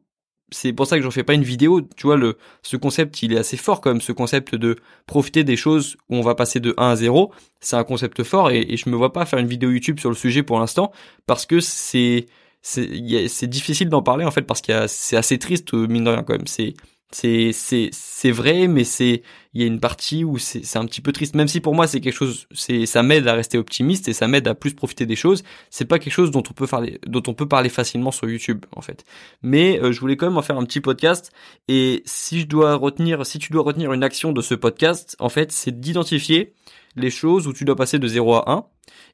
c'est 0.54 0.74
pour 0.74 0.88
ça 0.88 0.98
que 0.98 1.04
j'en 1.04 1.12
fais 1.12 1.24
pas 1.24 1.34
une 1.34 1.44
vidéo. 1.44 1.82
Tu 1.98 2.08
vois, 2.08 2.16
le, 2.16 2.38
ce 2.62 2.78
concept, 2.78 3.24
il 3.24 3.34
est 3.34 3.38
assez 3.38 3.58
fort 3.58 3.82
quand 3.82 3.90
même, 3.90 4.02
ce 4.02 4.12
concept 4.12 4.56
de 4.56 4.78
profiter 5.08 5.44
des 5.44 5.56
choses 5.56 5.98
où 6.10 6.16
on 6.16 6.22
va 6.22 6.36
passer 6.36 6.60
de 6.60 6.74
1 6.78 6.90
à 6.90 6.96
0. 6.96 7.34
C'est 7.60 7.76
un 7.76 7.84
concept 7.84 8.24
fort 8.24 8.52
et, 8.52 8.62
et 8.62 8.78
je 8.78 8.90
me 8.90 8.96
vois 8.96 9.14
pas 9.14 9.26
faire 9.26 9.40
une 9.40 9.48
vidéo 9.48 9.72
YouTube 9.72 10.00
sur 10.00 10.10
le 10.10 10.16
sujet 10.16 10.44
pour 10.44 10.60
l'instant 10.60 10.92
parce 11.26 11.46
que 11.46 11.60
c'est, 11.60 12.28
c'est, 12.62 13.48
difficile 13.48 13.90
d'en 13.90 14.02
parler 14.02 14.26
en 14.26 14.32
fait 14.32 14.44
parce 14.44 14.62
qu'il 14.62 14.76
c'est 14.88 15.18
assez 15.18 15.38
triste 15.38 15.74
mine 15.74 16.06
de 16.06 16.10
rien 16.10 16.24
quand 16.24 16.34
même. 16.34 16.48
C'est, 16.48 16.74
c'est 17.14 17.52
c'est 17.54 17.90
c'est 17.92 18.32
vrai 18.32 18.68
mais 18.68 18.84
c'est 18.84 19.24
il 19.54 19.62
y 19.62 19.64
a 19.64 19.68
une 19.68 19.80
partie 19.80 20.24
où 20.24 20.38
c'est 20.38 20.66
c'est 20.66 20.80
un 20.80 20.86
petit 20.86 21.02
peu 21.02 21.12
triste. 21.12 21.36
Même 21.36 21.48
si 21.48 21.62
pour 21.62 21.76
moi 21.76 21.88
c'est 21.88 22.02
quelque 22.02 22.16
chose 22.16 22.48
c'est 22.54 22.86
ça 22.86 23.04
m'aide 23.04 23.28
à 23.28 23.34
rester 23.34 23.58
optimiste 23.58 24.08
et 24.08 24.14
ça 24.14 24.28
m'aide 24.28 24.48
à 24.48 24.56
plus 24.56 24.74
profiter 24.74 25.06
des 25.06 25.16
choses 25.16 25.44
c'est 25.70 25.86
pas 25.86 26.00
quelque 26.00 26.14
chose 26.14 26.32
dont 26.32 26.44
on 26.50 26.54
peut 26.54 26.68
parler 26.68 27.00
dont 27.06 27.24
on 27.28 27.34
peut 27.34 27.48
parler 27.48 27.70
facilement 27.70 28.12
sur 28.12 28.30
YouTube 28.30 28.66
en 28.76 28.82
fait. 28.82 29.06
Mais 29.42 29.80
euh, 29.82 29.92
je 29.92 30.00
voulais 30.00 30.18
quand 30.18 30.28
même 30.28 30.38
en 30.38 30.42
faire 30.42 30.58
un 30.58 30.66
petit 30.66 30.82
podcast 30.82 31.32
et 31.68 32.04
si 32.06 32.42
je 32.42 32.48
dois 32.48 32.76
retenir 32.76 33.26
si 33.26 33.40
tu 33.40 33.52
dois 33.52 33.64
retenir 33.64 33.94
une 33.94 34.04
action 34.04 34.32
de 34.32 34.42
ce 34.42 34.56
podcast 34.56 35.16
en 35.20 35.30
fait 35.30 35.52
c'est 35.52 35.80
d'identifier 35.80 36.54
les 36.96 37.10
choses 37.10 37.48
où 37.48 37.54
tu 37.54 37.66
dois 37.66 37.76
passer 37.76 38.00
de 38.00 38.08
0 38.08 38.36
à 38.36 38.52
1 38.52 38.66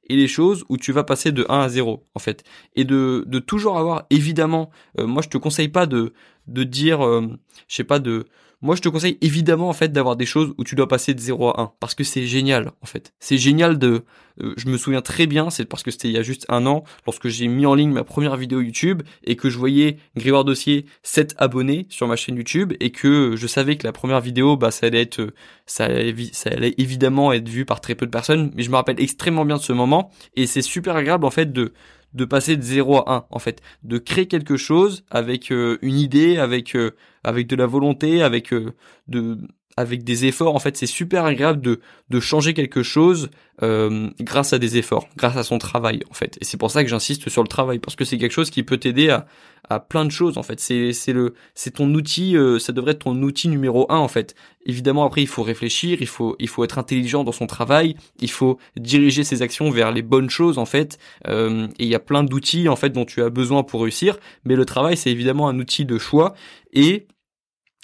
et 0.07 0.15
les 0.15 0.27
choses 0.27 0.65
où 0.69 0.77
tu 0.77 0.91
vas 0.91 1.03
passer 1.03 1.31
de 1.31 1.45
1 1.49 1.59
à 1.59 1.69
0 1.69 2.03
en 2.15 2.19
fait. 2.19 2.43
Et 2.75 2.83
de, 2.83 3.23
de 3.27 3.39
toujours 3.39 3.77
avoir 3.77 4.05
évidemment 4.09 4.69
euh, 4.99 5.07
moi 5.07 5.21
je 5.21 5.29
te 5.29 5.37
conseille 5.37 5.69
pas 5.69 5.85
de 5.85 6.13
de 6.47 6.63
dire 6.63 7.05
euh, 7.05 7.27
je 7.67 7.75
sais 7.75 7.83
pas 7.83 7.99
de 7.99 8.25
moi 8.61 8.75
je 8.75 8.81
te 8.81 8.89
conseille 8.89 9.17
évidemment 9.21 9.69
en 9.69 9.73
fait 9.73 9.91
d'avoir 9.91 10.15
des 10.15 10.25
choses 10.25 10.53
où 10.57 10.63
tu 10.63 10.75
dois 10.75 10.87
passer 10.87 11.13
de 11.13 11.19
0 11.19 11.49
à 11.49 11.61
1 11.61 11.71
parce 11.79 11.95
que 11.95 12.03
c'est 12.03 12.25
génial 12.25 12.71
en 12.81 12.85
fait. 12.85 13.13
C'est 13.19 13.37
génial 13.37 13.77
de 13.79 14.03
euh, 14.41 14.53
je 14.57 14.67
me 14.69 14.77
souviens 14.77 15.01
très 15.01 15.27
bien, 15.27 15.49
c'est 15.49 15.65
parce 15.65 15.83
que 15.83 15.91
c'était 15.91 16.07
il 16.07 16.13
y 16.13 16.17
a 16.17 16.21
juste 16.23 16.45
un 16.49 16.65
an 16.65 16.83
lorsque 17.05 17.27
j'ai 17.27 17.47
mis 17.47 17.65
en 17.65 17.75
ligne 17.75 17.91
ma 17.91 18.03
première 18.03 18.35
vidéo 18.35 18.61
YouTube 18.61 19.03
et 19.23 19.35
que 19.35 19.49
je 19.49 19.57
voyais 19.57 19.97
Grégoire 20.15 20.43
Dossier 20.43 20.85
7 21.03 21.35
abonnés 21.37 21.87
sur 21.89 22.07
ma 22.07 22.15
chaîne 22.15 22.35
YouTube 22.35 22.73
et 22.79 22.91
que 22.91 23.35
je 23.35 23.47
savais 23.47 23.77
que 23.77 23.85
la 23.85 23.93
première 23.93 24.21
vidéo 24.21 24.57
bah 24.57 24.71
ça 24.71 24.87
allait 24.87 25.01
être 25.01 25.33
ça 25.65 25.85
allait, 25.85 26.15
ça 26.31 26.49
allait 26.49 26.75
évidemment 26.77 27.31
être 27.33 27.47
vu 27.47 27.65
par 27.65 27.81
très 27.81 27.95
peu 27.95 28.05
de 28.05 28.11
personnes 28.11 28.51
mais 28.55 28.63
je 28.63 28.69
me 28.69 28.75
rappelle 28.75 28.99
extrêmement 28.99 29.45
bien 29.45 29.57
de 29.57 29.61
ce 29.61 29.73
moment 29.73 30.11
et 30.35 30.47
c'est 30.47 30.61
super 30.61 30.95
agréable 30.95 31.25
en 31.25 31.31
fait 31.31 31.51
de 31.51 31.73
de 32.13 32.25
passer 32.25 32.57
de 32.57 32.61
0 32.61 32.97
à 32.97 33.15
1 33.15 33.25
en 33.29 33.39
fait, 33.39 33.61
de 33.83 33.97
créer 33.97 34.27
quelque 34.27 34.57
chose 34.57 35.03
avec 35.09 35.51
euh, 35.51 35.77
une 35.81 35.97
idée, 35.97 36.37
avec 36.37 36.75
euh, 36.75 36.91
avec 37.23 37.47
de 37.47 37.55
la 37.55 37.65
volonté, 37.65 38.21
avec 38.21 38.53
euh, 38.53 38.73
de 39.07 39.37
avec 39.79 40.03
des 40.03 40.25
efforts. 40.25 40.55
En 40.55 40.59
fait, 40.59 40.75
c'est 40.75 40.85
super 40.85 41.23
agréable 41.23 41.61
de, 41.61 41.79
de 42.09 42.19
changer 42.19 42.53
quelque 42.53 42.83
chose 42.83 43.29
euh, 43.63 44.09
grâce 44.19 44.51
à 44.51 44.59
des 44.59 44.77
efforts, 44.77 45.07
grâce 45.15 45.37
à 45.37 45.43
son 45.43 45.57
travail, 45.57 46.01
en 46.09 46.13
fait. 46.13 46.37
Et 46.41 46.45
c'est 46.45 46.57
pour 46.57 46.69
ça 46.69 46.83
que 46.83 46.89
j'insiste 46.89 47.29
sur 47.29 47.43
le 47.43 47.47
travail, 47.47 47.79
parce 47.79 47.95
que 47.95 48.03
c'est 48.03 48.17
quelque 48.17 48.33
chose 48.33 48.49
qui 48.49 48.63
peut 48.63 48.75
t'aider 48.75 49.09
à, 49.09 49.25
à 49.69 49.79
plein 49.79 50.03
de 50.03 50.11
choses, 50.11 50.37
en 50.37 50.43
fait. 50.43 50.59
C'est, 50.59 50.91
c'est 50.91 51.13
le, 51.13 51.33
c'est 51.55 51.75
ton 51.75 51.93
outil, 51.93 52.35
euh, 52.35 52.59
ça 52.59 52.73
devrait 52.73 52.91
être 52.91 53.05
ton 53.05 53.15
outil 53.23 53.47
numéro 53.47 53.89
un, 53.89 53.99
en 53.99 54.09
fait. 54.09 54.35
Évidemment, 54.65 55.05
après, 55.05 55.21
il 55.21 55.27
faut 55.27 55.43
réfléchir, 55.43 55.99
il 56.01 56.07
faut, 56.07 56.35
il 56.39 56.49
faut 56.49 56.65
être 56.65 56.77
intelligent 56.77 57.23
dans 57.23 57.31
son 57.31 57.47
travail, 57.47 57.95
il 58.19 58.31
faut 58.31 58.59
diriger 58.75 59.23
ses 59.23 59.41
actions 59.41 59.69
vers 59.69 59.93
les 59.93 60.01
bonnes 60.01 60.29
choses, 60.29 60.57
en 60.57 60.65
fait. 60.65 60.99
Euh, 61.29 61.67
et 61.79 61.85
il 61.85 61.89
y 61.89 61.95
a 61.95 61.99
plein 61.99 62.25
d'outils, 62.25 62.67
en 62.67 62.75
fait, 62.75 62.89
dont 62.89 63.05
tu 63.05 63.21
as 63.21 63.29
besoin 63.29 63.63
pour 63.63 63.83
réussir. 63.83 64.17
Mais 64.43 64.57
le 64.57 64.65
travail, 64.65 64.97
c'est 64.97 65.09
évidemment 65.09 65.47
un 65.47 65.57
outil 65.57 65.85
de 65.85 65.97
choix 65.97 66.33
et 66.73 67.07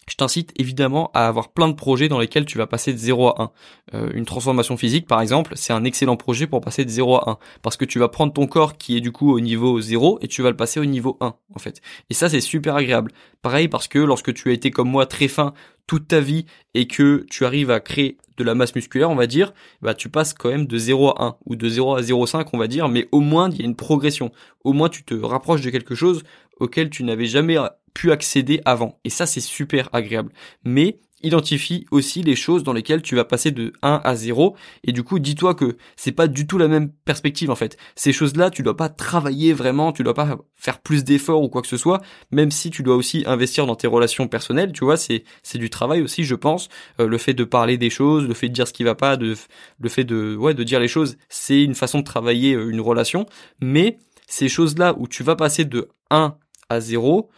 je 0.08 0.16
t'incite 0.16 0.52
évidemment 0.58 1.10
à 1.14 1.28
avoir 1.28 1.50
plein 1.50 1.68
de 1.68 1.74
projets 1.74 2.10
dans 2.10 2.20
lesquels 2.20 2.46
tu 2.46 2.58
vas 2.58 2.68
passer 2.68 2.94
de 2.94 2.98
0 2.98 3.28
à 3.30 3.42
1. 3.42 3.52
Euh, 3.94 4.12
une 4.14 4.26
transformation 4.26 4.78
physique, 4.78 5.08
par 5.08 5.22
exemple, 5.22 5.54
c'est 5.56 5.74
un 5.74 5.84
excellent 5.84 6.16
projet 6.16 6.48
pour 6.48 6.62
passer 6.62 6.86
de 6.86 6.90
0 6.90 7.16
à 7.16 7.32
1. 7.32 7.38
Parce 7.64 7.76
que 7.76 7.86
tu 7.86 7.98
vas 7.98 8.08
prendre 8.08 8.32
ton 8.32 8.46
corps 8.46 8.78
qui 8.78 8.98
est 8.98 9.02
du 9.02 9.12
coup 9.12 9.32
au 9.32 9.40
niveau 9.40 9.82
0 9.82 10.20
et 10.22 10.28
tu 10.28 10.42
vas 10.42 10.52
le 10.52 10.56
passer 10.56 10.80
au 10.80 10.86
niveau 10.86 11.18
1, 11.22 11.34
en 11.56 11.60
fait. 11.60 11.82
Et 12.10 12.14
ça, 12.14 12.30
c'est 12.30 12.42
super 12.42 12.76
agréable. 12.76 13.12
Pareil 13.42 13.68
parce 13.68 13.88
que 13.88 14.00
lorsque 14.00 14.34
tu 14.34 14.50
as 14.50 14.54
été 14.54 14.72
comme 14.72 14.90
moi 14.90 15.06
très 15.06 15.28
fin 15.28 15.54
toute 15.88 16.08
ta 16.08 16.20
vie 16.20 16.46
et 16.74 16.88
que 16.88 17.26
tu 17.30 17.46
arrives 17.46 17.72
à 17.72 17.80
créer 17.80 18.18
de 18.38 18.44
la 18.44 18.56
masse 18.56 18.76
musculaire, 18.76 19.10
on 19.10 19.16
va 19.16 19.28
dire, 19.28 19.54
bah 19.82 19.94
tu 19.94 20.10
passes 20.10 20.34
quand 20.34 20.50
même 20.50 20.68
de 20.68 20.78
0 20.78 21.10
à 21.10 21.24
1 21.24 21.36
ou 21.46 21.56
de 21.56 21.70
0 21.70 21.96
à 21.96 22.02
0,5 22.02 22.48
on 22.54 22.58
va 22.58 22.68
dire, 22.68 22.90
mais 22.90 23.08
au 23.12 23.22
moins 23.22 23.50
il 23.50 23.60
y 23.60 23.62
a 23.62 23.66
une 23.66 23.76
progression. 23.76 24.32
Au 24.64 24.74
moins 24.74 24.90
tu 24.90 25.04
te 25.04 25.14
rapproches 25.14 25.62
de 25.62 25.70
quelque 25.70 25.96
chose 25.96 26.24
auquel 26.60 26.90
tu 26.90 27.04
n'avais 27.04 27.26
jamais 27.26 27.58
pu 27.96 28.12
accéder 28.12 28.62
avant. 28.66 29.00
Et 29.04 29.10
ça, 29.10 29.26
c'est 29.26 29.42
super 29.42 29.90
agréable. 29.94 30.32
Mais 30.64 31.00
identifie 31.24 31.86
aussi 31.92 32.22
les 32.22 32.36
choses 32.36 32.64
dans 32.64 32.74
lesquelles 32.74 33.02
tu 33.02 33.16
vas 33.16 33.26
passer 33.26 33.52
de 33.52 33.74
1 33.82 34.02
à 34.04 34.16
0 34.16 34.56
et 34.84 34.92
du 34.92 35.02
coup 35.02 35.18
dis-toi 35.18 35.56
que 35.56 35.78
c'est 35.96 36.12
pas 36.12 36.28
du 36.28 36.46
tout 36.46 36.58
la 36.58 36.68
même 36.68 36.92
perspective 37.06 37.50
en 37.50 37.56
fait. 37.56 37.78
Ces 37.96 38.14
choses-là, 38.14 38.52
tu 38.52 38.62
dois 38.62 38.78
pas 38.78 38.90
travailler 38.90 39.54
vraiment, 39.54 39.92
tu 39.92 40.04
dois 40.04 40.14
pas 40.14 40.38
faire 40.56 40.80
plus 40.80 41.04
d'efforts 41.04 41.42
ou 41.42 41.50
quoi 41.50 41.62
que 41.62 41.68
ce 41.68 41.78
soit, 41.78 42.02
même 42.32 42.52
si 42.52 42.70
tu 42.70 42.84
dois 42.84 42.96
aussi 42.96 43.24
investir 43.26 43.66
dans 43.66 43.76
tes 43.76 43.88
relations 43.88 44.28
personnelles, 44.28 44.72
tu 44.72 44.84
vois, 44.84 44.98
c'est 44.98 45.24
c'est 45.42 45.58
du 45.58 45.70
travail 45.70 46.02
aussi, 46.02 46.24
je 46.24 46.36
pense. 46.36 46.70
Euh, 47.00 47.08
le 47.08 47.18
fait 47.18 47.34
de 47.34 47.44
parler 47.44 47.78
des 47.78 47.90
choses, 47.90 48.28
le 48.28 48.34
fait 48.34 48.50
de 48.50 48.54
dire 48.54 48.68
ce 48.68 48.74
qui 48.74 48.84
va 48.84 48.94
pas, 48.94 49.18
de 49.18 49.36
le 49.80 49.90
fait 49.90 50.04
de 50.04 50.36
ouais, 50.36 50.54
de 50.54 50.64
dire 50.64 50.80
les 50.80 50.88
choses, 50.88 51.18
c'est 51.30 51.64
une 51.64 51.76
façon 51.76 52.00
de 52.00 52.04
travailler 52.04 52.54
euh, 52.54 52.70
une 52.70 52.82
relation, 52.82 53.26
mais 53.62 53.98
ces 54.28 54.50
choses-là 54.50 54.96
où 54.98 55.08
tu 55.08 55.24
vas 55.24 55.36
passer 55.36 55.66
de 55.66 55.90
1 56.12 56.36
à 56.70 56.80
0, 56.80 57.30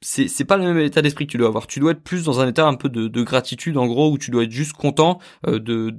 c'est 0.00 0.28
c'est 0.28 0.44
pas 0.44 0.56
le 0.56 0.64
même 0.64 0.78
état 0.78 1.02
d'esprit 1.02 1.26
que 1.26 1.32
tu 1.32 1.38
dois 1.38 1.48
avoir. 1.48 1.66
Tu 1.66 1.80
dois 1.80 1.92
être 1.92 2.02
plus 2.02 2.24
dans 2.24 2.40
un 2.40 2.48
état 2.48 2.66
un 2.66 2.74
peu 2.74 2.88
de, 2.88 3.08
de 3.08 3.22
gratitude 3.22 3.76
en 3.76 3.86
gros 3.86 4.10
où 4.12 4.18
tu 4.18 4.30
dois 4.30 4.44
être 4.44 4.50
juste 4.50 4.72
content 4.72 5.18
euh, 5.46 5.58
de 5.58 5.94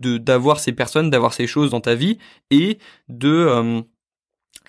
de 0.00 0.18
d'avoir 0.18 0.60
ces 0.60 0.72
personnes, 0.72 1.10
d'avoir 1.10 1.34
ces 1.34 1.46
choses 1.46 1.70
dans 1.70 1.80
ta 1.80 1.94
vie 1.94 2.18
et 2.50 2.78
de 3.08 3.84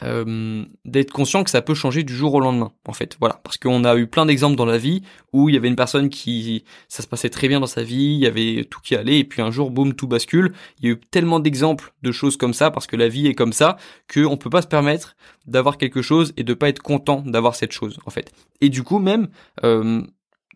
euh, 0.04 0.66
d'être 0.86 1.12
conscient 1.12 1.44
que 1.44 1.50
ça 1.50 1.62
peut 1.62 1.74
changer 1.74 2.04
du 2.04 2.14
jour 2.16 2.34
au 2.34 2.40
lendemain 2.40 2.72
en 2.86 2.94
fait. 2.94 3.16
Voilà. 3.20 3.40
Parce 3.44 3.58
qu'on 3.58 3.84
a 3.84 3.96
eu 3.96 4.08
plein 4.08 4.26
d'exemples 4.26 4.56
dans 4.56 4.66
la 4.66 4.78
vie 4.78 5.02
où 5.32 5.50
il 5.50 5.56
y 5.56 5.58
avait 5.58 5.68
une 5.68 5.76
personne 5.76 6.10
qui 6.10 6.66
ça 6.88 7.02
se 7.02 7.08
passait 7.08 7.30
très 7.30 7.48
bien 7.48 7.60
dans 7.60 7.68
sa 7.68 7.84
vie 7.84 8.16
il 8.16 8.20
y 8.20 8.28
avait 8.28 8.66
tout 8.70 8.80
qui 8.82 8.96
allait 8.96 9.20
et 9.20 9.24
puis 9.24 9.42
un 9.42 9.52
jour 9.52 9.72
boum 9.72 9.94
tout 9.94 10.08
bascule. 10.08 10.54
Il 10.80 10.86
y 10.86 10.90
a 10.90 10.94
eu 10.94 11.00
tellement 11.12 11.40
d'exemples 11.40 11.94
de 12.02 12.12
choses 12.12 12.38
comme 12.38 12.54
ça 12.54 12.72
parce 12.72 12.88
que 12.88 12.96
la 12.96 13.08
vie 13.08 13.28
est 13.28 13.36
comme 13.36 13.54
ça 13.54 13.78
que 14.08 14.26
on 14.26 14.38
peut 14.38 14.50
pas 14.50 14.62
se 14.62 14.68
permettre 14.68 15.16
d'avoir 15.46 15.78
quelque 15.78 16.02
chose 16.02 16.34
et 16.38 16.44
de 16.44 16.54
pas 16.54 16.70
être 16.70 16.82
content 16.82 17.24
d'avoir 17.26 17.56
cette 17.56 17.72
chose 17.72 17.98
en 18.06 18.10
fait. 18.10 18.32
Et 18.62 18.70
du 18.70 18.84
coup 18.84 19.00
même 19.00 19.30
euh, 19.64 20.02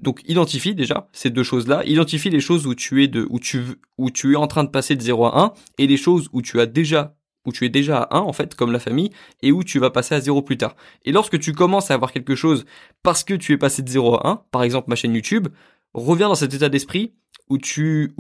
donc 0.01 0.22
identifie 0.27 0.75
déjà 0.75 1.08
ces 1.12 1.30
deux 1.30 1.44
choses-là, 1.44 1.84
identifie 1.86 2.30
les 2.30 2.39
choses 2.39 2.68
où 2.68 2.75
tu 2.75 3.04
es 3.04 3.08
de 3.08 3.25
où 3.30 3.39
tu 3.39 3.63
où 3.98 4.12
tu 4.12 4.34
es 4.34 4.36
en 4.36 4.48
train 4.48 4.63
de 4.63 4.70
passer 4.70 4.96
de 4.96 5.01
0 5.01 5.25
à 5.25 5.42
1 5.42 5.54
et 5.80 5.88
les 5.88 5.98
choses 5.98 6.30
où 6.34 6.42
tu 6.42 6.60
as 6.60 6.66
déjà 6.66 7.16
où 7.48 7.51
tu 7.51 7.66
es 7.66 7.70
déjà 7.70 8.04
à 8.04 8.18
1 8.18 8.20
en 8.20 8.34
fait 8.34 8.54
comme 8.54 8.72
la 8.72 8.80
famille 8.80 9.10
et 9.42 9.51
où 9.51 9.63
tu 9.63 9.80
vas 9.80 9.89
passer 9.89 10.13
à 10.13 10.22
0 10.22 10.44
plus 10.44 10.58
tard. 10.58 10.75
Et 11.06 11.12
lorsque 11.12 11.39
tu 11.39 11.54
commences 11.54 11.89
à 11.89 11.96
avoir 11.96 12.12
quelque 12.12 12.36
chose 12.36 12.66
parce 13.01 13.24
que 13.24 13.34
tu 13.34 13.54
es 13.54 13.58
passé 13.58 13.82
de 13.82 13.89
0 13.89 14.16
à 14.16 14.27
1, 14.27 14.42
par 14.51 14.62
exemple 14.62 14.89
ma 14.89 14.96
chaîne 14.96 15.16
YouTube, 15.16 15.48
reviens 15.94 16.27
dans 16.27 16.36
cet 16.36 16.54
état 16.54 16.70
d'esprit 16.70 17.13
où 17.50 17.58
tu 17.58 18.12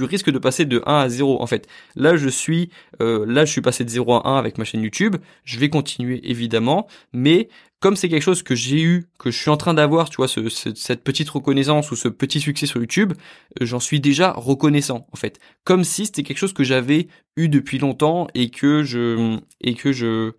risques 0.00 0.30
de 0.30 0.38
passer 0.38 0.64
de 0.64 0.82
1 0.86 0.96
à 0.96 1.08
0 1.08 1.42
en 1.42 1.46
fait. 1.46 1.68
Là 1.94 2.16
je 2.16 2.28
suis 2.28 2.70
euh, 3.00 3.24
là 3.28 3.44
je 3.44 3.52
suis 3.52 3.60
passé 3.60 3.84
de 3.84 3.90
0 3.90 4.14
à 4.14 4.28
1 4.28 4.38
avec 4.38 4.58
ma 4.58 4.64
chaîne 4.64 4.82
YouTube, 4.82 5.16
je 5.44 5.58
vais 5.58 5.68
continuer 5.68 6.20
évidemment, 6.28 6.86
mais 7.12 7.48
comme 7.82 7.96
c'est 7.96 8.08
quelque 8.08 8.22
chose 8.22 8.44
que 8.44 8.54
j'ai 8.54 8.80
eu, 8.80 9.08
que 9.18 9.32
je 9.32 9.38
suis 9.38 9.50
en 9.50 9.56
train 9.56 9.74
d'avoir, 9.74 10.08
tu 10.08 10.16
vois, 10.16 10.28
ce, 10.28 10.48
cette 10.48 11.02
petite 11.02 11.28
reconnaissance 11.28 11.90
ou 11.90 11.96
ce 11.96 12.06
petit 12.06 12.40
succès 12.40 12.66
sur 12.66 12.78
YouTube, 12.80 13.12
euh, 13.60 13.66
j'en 13.66 13.80
suis 13.80 13.98
déjà 13.98 14.32
reconnaissant 14.32 15.08
en 15.12 15.16
fait. 15.16 15.40
Comme 15.64 15.82
si 15.82 16.06
c'était 16.06 16.22
quelque 16.22 16.38
chose 16.38 16.52
que 16.52 16.62
j'avais 16.62 17.08
eu 17.36 17.48
depuis 17.48 17.78
longtemps 17.78 18.28
et 18.34 18.50
que 18.50 18.84
je 18.84 19.36
et 19.60 19.74
que 19.74 19.92
je 19.92 20.32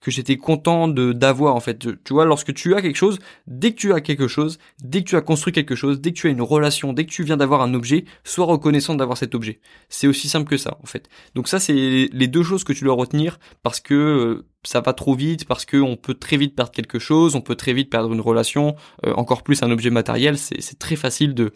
que 0.00 0.10
j'étais 0.10 0.36
content 0.36 0.88
de 0.88 1.12
d'avoir 1.12 1.54
en 1.54 1.60
fait. 1.60 1.78
Tu 1.78 2.12
vois, 2.12 2.24
lorsque 2.24 2.54
tu 2.54 2.74
as 2.74 2.82
quelque 2.82 2.96
chose, 2.96 3.18
dès 3.46 3.72
que 3.72 3.76
tu 3.76 3.92
as 3.92 4.00
quelque 4.00 4.28
chose, 4.28 4.58
dès 4.82 5.02
que 5.02 5.08
tu 5.08 5.16
as 5.16 5.20
construit 5.20 5.52
quelque 5.52 5.74
chose, 5.74 6.00
dès 6.00 6.12
que 6.12 6.16
tu 6.16 6.26
as 6.26 6.30
une 6.30 6.42
relation, 6.42 6.92
dès 6.92 7.04
que 7.04 7.10
tu 7.10 7.22
viens 7.22 7.36
d'avoir 7.36 7.62
un 7.62 7.74
objet, 7.74 8.04
sois 8.24 8.46
reconnaissant 8.46 8.94
d'avoir 8.94 9.18
cet 9.18 9.34
objet. 9.34 9.60
C'est 9.88 10.06
aussi 10.06 10.28
simple 10.28 10.48
que 10.48 10.56
ça 10.56 10.78
en 10.82 10.86
fait. 10.86 11.08
Donc 11.34 11.48
ça 11.48 11.60
c'est 11.60 12.08
les 12.12 12.28
deux 12.28 12.42
choses 12.42 12.64
que 12.64 12.72
tu 12.72 12.84
dois 12.84 12.94
retenir 12.94 13.38
parce 13.62 13.80
que 13.80 13.94
euh, 13.94 14.46
ça 14.62 14.80
va 14.80 14.92
trop 14.92 15.14
vite 15.14 15.46
parce 15.46 15.64
que 15.64 15.76
on 15.76 15.96
peut 15.96 16.14
très 16.14 16.36
vite 16.36 16.54
perdre 16.54 16.72
quelque 16.72 16.98
chose, 16.98 17.34
on 17.34 17.40
peut 17.40 17.56
très 17.56 17.72
vite 17.72 17.90
perdre 17.90 18.12
une 18.12 18.20
relation, 18.20 18.76
euh, 19.06 19.14
encore 19.14 19.42
plus 19.42 19.62
un 19.62 19.70
objet 19.70 19.90
matériel, 19.90 20.38
c'est 20.38 20.78
très 20.78 20.96
facile 20.96 21.34
de 21.34 21.52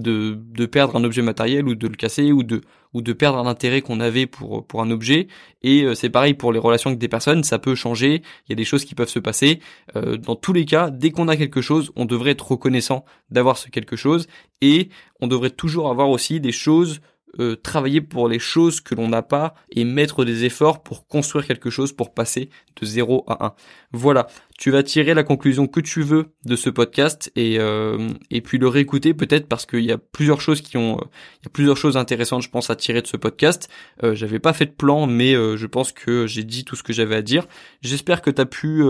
de, 0.00 0.38
de 0.38 0.66
perdre 0.66 0.96
un 0.96 1.04
objet 1.04 1.22
matériel 1.22 1.66
ou 1.68 1.74
de 1.74 1.86
le 1.86 1.96
casser 1.96 2.32
ou 2.32 2.42
de 2.42 2.62
ou 2.92 3.02
de 3.02 3.12
perdre 3.12 3.38
un 3.38 3.46
intérêt 3.46 3.82
qu'on 3.82 4.00
avait 4.00 4.26
pour 4.26 4.66
pour 4.66 4.80
un 4.82 4.90
objet. 4.90 5.28
Et 5.62 5.82
euh, 5.82 5.94
c'est 5.94 6.10
pareil 6.10 6.34
pour 6.34 6.52
les 6.52 6.58
relations 6.58 6.90
avec 6.90 6.98
des 6.98 7.08
personnes. 7.08 7.44
Ça 7.44 7.58
peut 7.58 7.74
changer. 7.74 8.22
Il 8.46 8.50
y 8.50 8.52
a 8.52 8.56
des 8.56 8.64
choses 8.64 8.84
qui 8.84 8.94
peuvent 8.94 9.08
se 9.08 9.18
passer. 9.18 9.60
Euh, 9.96 10.16
dans 10.16 10.36
tous 10.36 10.52
les 10.52 10.64
cas 10.64 10.90
dès 10.90 11.10
qu'on 11.10 11.28
a 11.28 11.36
quelque 11.36 11.60
chose 11.60 11.92
on 11.96 12.04
devrait 12.04 12.32
être 12.32 12.50
reconnaissant 12.50 13.04
d'avoir 13.30 13.58
ce 13.58 13.68
quelque 13.68 13.96
chose. 13.96 14.26
Et 14.60 14.88
on 15.20 15.26
devrait 15.26 15.50
toujours 15.50 15.90
avoir 15.90 16.10
aussi 16.10 16.40
des 16.40 16.52
choses 16.52 17.00
euh, 17.38 17.56
travailler 17.56 18.00
pour 18.00 18.28
les 18.28 18.38
choses 18.38 18.80
que 18.80 18.94
l'on 18.94 19.08
n'a 19.08 19.22
pas 19.22 19.54
et 19.70 19.84
mettre 19.84 20.24
des 20.24 20.44
efforts 20.44 20.82
pour 20.82 21.06
construire 21.06 21.46
quelque 21.46 21.70
chose 21.70 21.92
pour 21.92 22.14
passer 22.14 22.48
de 22.80 22.86
0 22.86 23.24
à 23.26 23.46
1. 23.46 23.54
Voilà, 23.92 24.26
tu 24.58 24.70
vas 24.70 24.82
tirer 24.82 25.12
la 25.12 25.22
conclusion 25.22 25.66
que 25.66 25.80
tu 25.80 26.02
veux 26.02 26.26
de 26.44 26.56
ce 26.56 26.70
podcast 26.70 27.30
et 27.36 27.58
euh, 27.58 28.08
et 28.30 28.40
puis 28.40 28.58
le 28.58 28.68
réécouter 28.68 29.12
peut-être 29.12 29.48
parce 29.48 29.66
qu'il 29.66 29.84
y 29.84 29.92
a 29.92 29.98
plusieurs 29.98 30.40
choses 30.40 30.60
qui 30.60 30.76
ont 30.76 30.96
il 30.98 31.44
y 31.44 31.46
a 31.46 31.50
plusieurs 31.50 31.76
choses 31.76 31.96
intéressantes 31.96 32.42
je 32.42 32.50
pense 32.50 32.70
à 32.70 32.76
tirer 32.76 33.02
de 33.02 33.06
ce 33.06 33.16
podcast. 33.16 33.68
Euh, 34.02 34.14
j'avais 34.14 34.38
pas 34.38 34.52
fait 34.52 34.66
de 34.66 34.70
plan 34.70 35.06
mais 35.06 35.34
je 35.34 35.66
pense 35.66 35.92
que 35.92 36.26
j'ai 36.26 36.44
dit 36.44 36.64
tout 36.64 36.76
ce 36.76 36.82
que 36.82 36.92
j'avais 36.92 37.16
à 37.16 37.22
dire. 37.22 37.46
J'espère 37.82 38.22
que 38.22 38.30
t'as 38.30 38.46
pu 38.46 38.82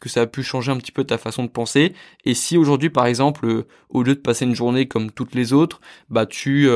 que 0.00 0.08
ça 0.08 0.22
a 0.22 0.26
pu 0.26 0.42
changer 0.42 0.72
un 0.72 0.76
petit 0.78 0.92
peu 0.92 1.04
ta 1.04 1.18
façon 1.18 1.44
de 1.44 1.48
penser 1.48 1.92
et 2.24 2.34
si 2.34 2.56
aujourd'hui 2.56 2.90
par 2.90 3.06
exemple 3.06 3.64
au 3.88 4.02
lieu 4.02 4.14
de 4.14 4.20
passer 4.20 4.44
une 4.44 4.54
journée 4.54 4.86
comme 4.86 5.10
toutes 5.10 5.34
les 5.34 5.52
autres, 5.52 5.80
bah 6.10 6.26
tu 6.26 6.68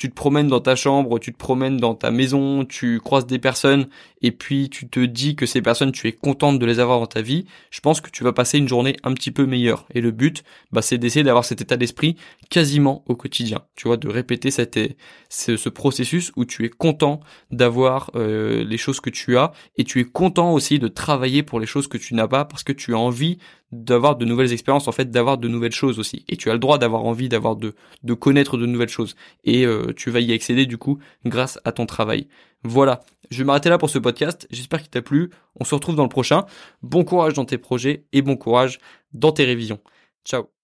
tu 0.00 0.08
te 0.08 0.14
promènes 0.14 0.48
dans 0.48 0.60
ta 0.60 0.76
chambre, 0.76 1.18
tu 1.18 1.30
te 1.30 1.36
promènes 1.36 1.76
dans 1.76 1.94
ta 1.94 2.10
maison, 2.10 2.64
tu 2.64 3.00
croises 3.00 3.26
des 3.26 3.38
personnes 3.38 3.86
et 4.22 4.32
puis 4.32 4.70
tu 4.70 4.88
te 4.88 4.98
dis 5.00 5.36
que 5.36 5.44
ces 5.44 5.60
personnes, 5.60 5.92
tu 5.92 6.08
es 6.08 6.12
contente 6.12 6.58
de 6.58 6.64
les 6.64 6.80
avoir 6.80 7.00
dans 7.00 7.06
ta 7.06 7.20
vie, 7.20 7.44
je 7.70 7.80
pense 7.80 8.00
que 8.00 8.08
tu 8.08 8.24
vas 8.24 8.32
passer 8.32 8.56
une 8.56 8.66
journée 8.66 8.96
un 9.02 9.12
petit 9.12 9.30
peu 9.30 9.44
meilleure. 9.44 9.84
Et 9.92 10.00
le 10.00 10.10
but, 10.10 10.42
bah, 10.72 10.80
c'est 10.80 10.96
d'essayer 10.96 11.22
d'avoir 11.22 11.44
cet 11.44 11.60
état 11.60 11.76
d'esprit 11.76 12.16
quasiment 12.48 13.04
au 13.08 13.14
quotidien. 13.14 13.60
Tu 13.76 13.88
vois, 13.88 13.98
de 13.98 14.08
répéter 14.08 14.50
cette, 14.50 14.80
ce, 15.28 15.58
ce 15.58 15.68
processus 15.68 16.32
où 16.34 16.46
tu 16.46 16.64
es 16.64 16.70
content 16.70 17.20
d'avoir 17.50 18.10
euh, 18.14 18.64
les 18.64 18.78
choses 18.78 19.00
que 19.00 19.10
tu 19.10 19.36
as 19.36 19.52
et 19.76 19.84
tu 19.84 20.00
es 20.00 20.04
content 20.04 20.54
aussi 20.54 20.78
de 20.78 20.88
travailler 20.88 21.42
pour 21.42 21.60
les 21.60 21.66
choses 21.66 21.88
que 21.88 21.98
tu 21.98 22.14
n'as 22.14 22.26
pas 22.26 22.46
parce 22.46 22.64
que 22.64 22.72
tu 22.72 22.94
as 22.94 22.98
envie 22.98 23.36
d'avoir 23.72 24.16
de 24.16 24.24
nouvelles 24.24 24.52
expériences, 24.52 24.88
en 24.88 24.92
fait, 24.92 25.10
d'avoir 25.10 25.38
de 25.38 25.48
nouvelles 25.48 25.72
choses 25.72 25.98
aussi. 25.98 26.24
Et 26.28 26.36
tu 26.36 26.50
as 26.50 26.52
le 26.52 26.58
droit 26.58 26.78
d'avoir 26.78 27.04
envie 27.04 27.28
d'avoir 27.28 27.56
de, 27.56 27.74
de 28.02 28.14
connaître 28.14 28.56
de 28.56 28.66
nouvelles 28.66 28.88
choses. 28.88 29.14
Et 29.44 29.66
euh, 29.66 29.92
tu 29.96 30.10
vas 30.10 30.20
y 30.20 30.32
accéder 30.32 30.66
du 30.66 30.78
coup 30.78 30.98
grâce 31.24 31.58
à 31.64 31.72
ton 31.72 31.86
travail. 31.86 32.28
Voilà, 32.62 33.00
je 33.30 33.38
vais 33.38 33.44
m'arrêter 33.44 33.68
là 33.68 33.78
pour 33.78 33.90
ce 33.90 33.98
podcast. 33.98 34.46
J'espère 34.50 34.80
qu'il 34.80 34.90
t'a 34.90 35.02
plu. 35.02 35.30
On 35.58 35.64
se 35.64 35.74
retrouve 35.74 35.96
dans 35.96 36.02
le 36.02 36.08
prochain. 36.08 36.44
Bon 36.82 37.04
courage 37.04 37.34
dans 37.34 37.44
tes 37.44 37.58
projets 37.58 38.04
et 38.12 38.22
bon 38.22 38.36
courage 38.36 38.78
dans 39.12 39.32
tes 39.32 39.44
révisions. 39.44 39.80
Ciao 40.24 40.59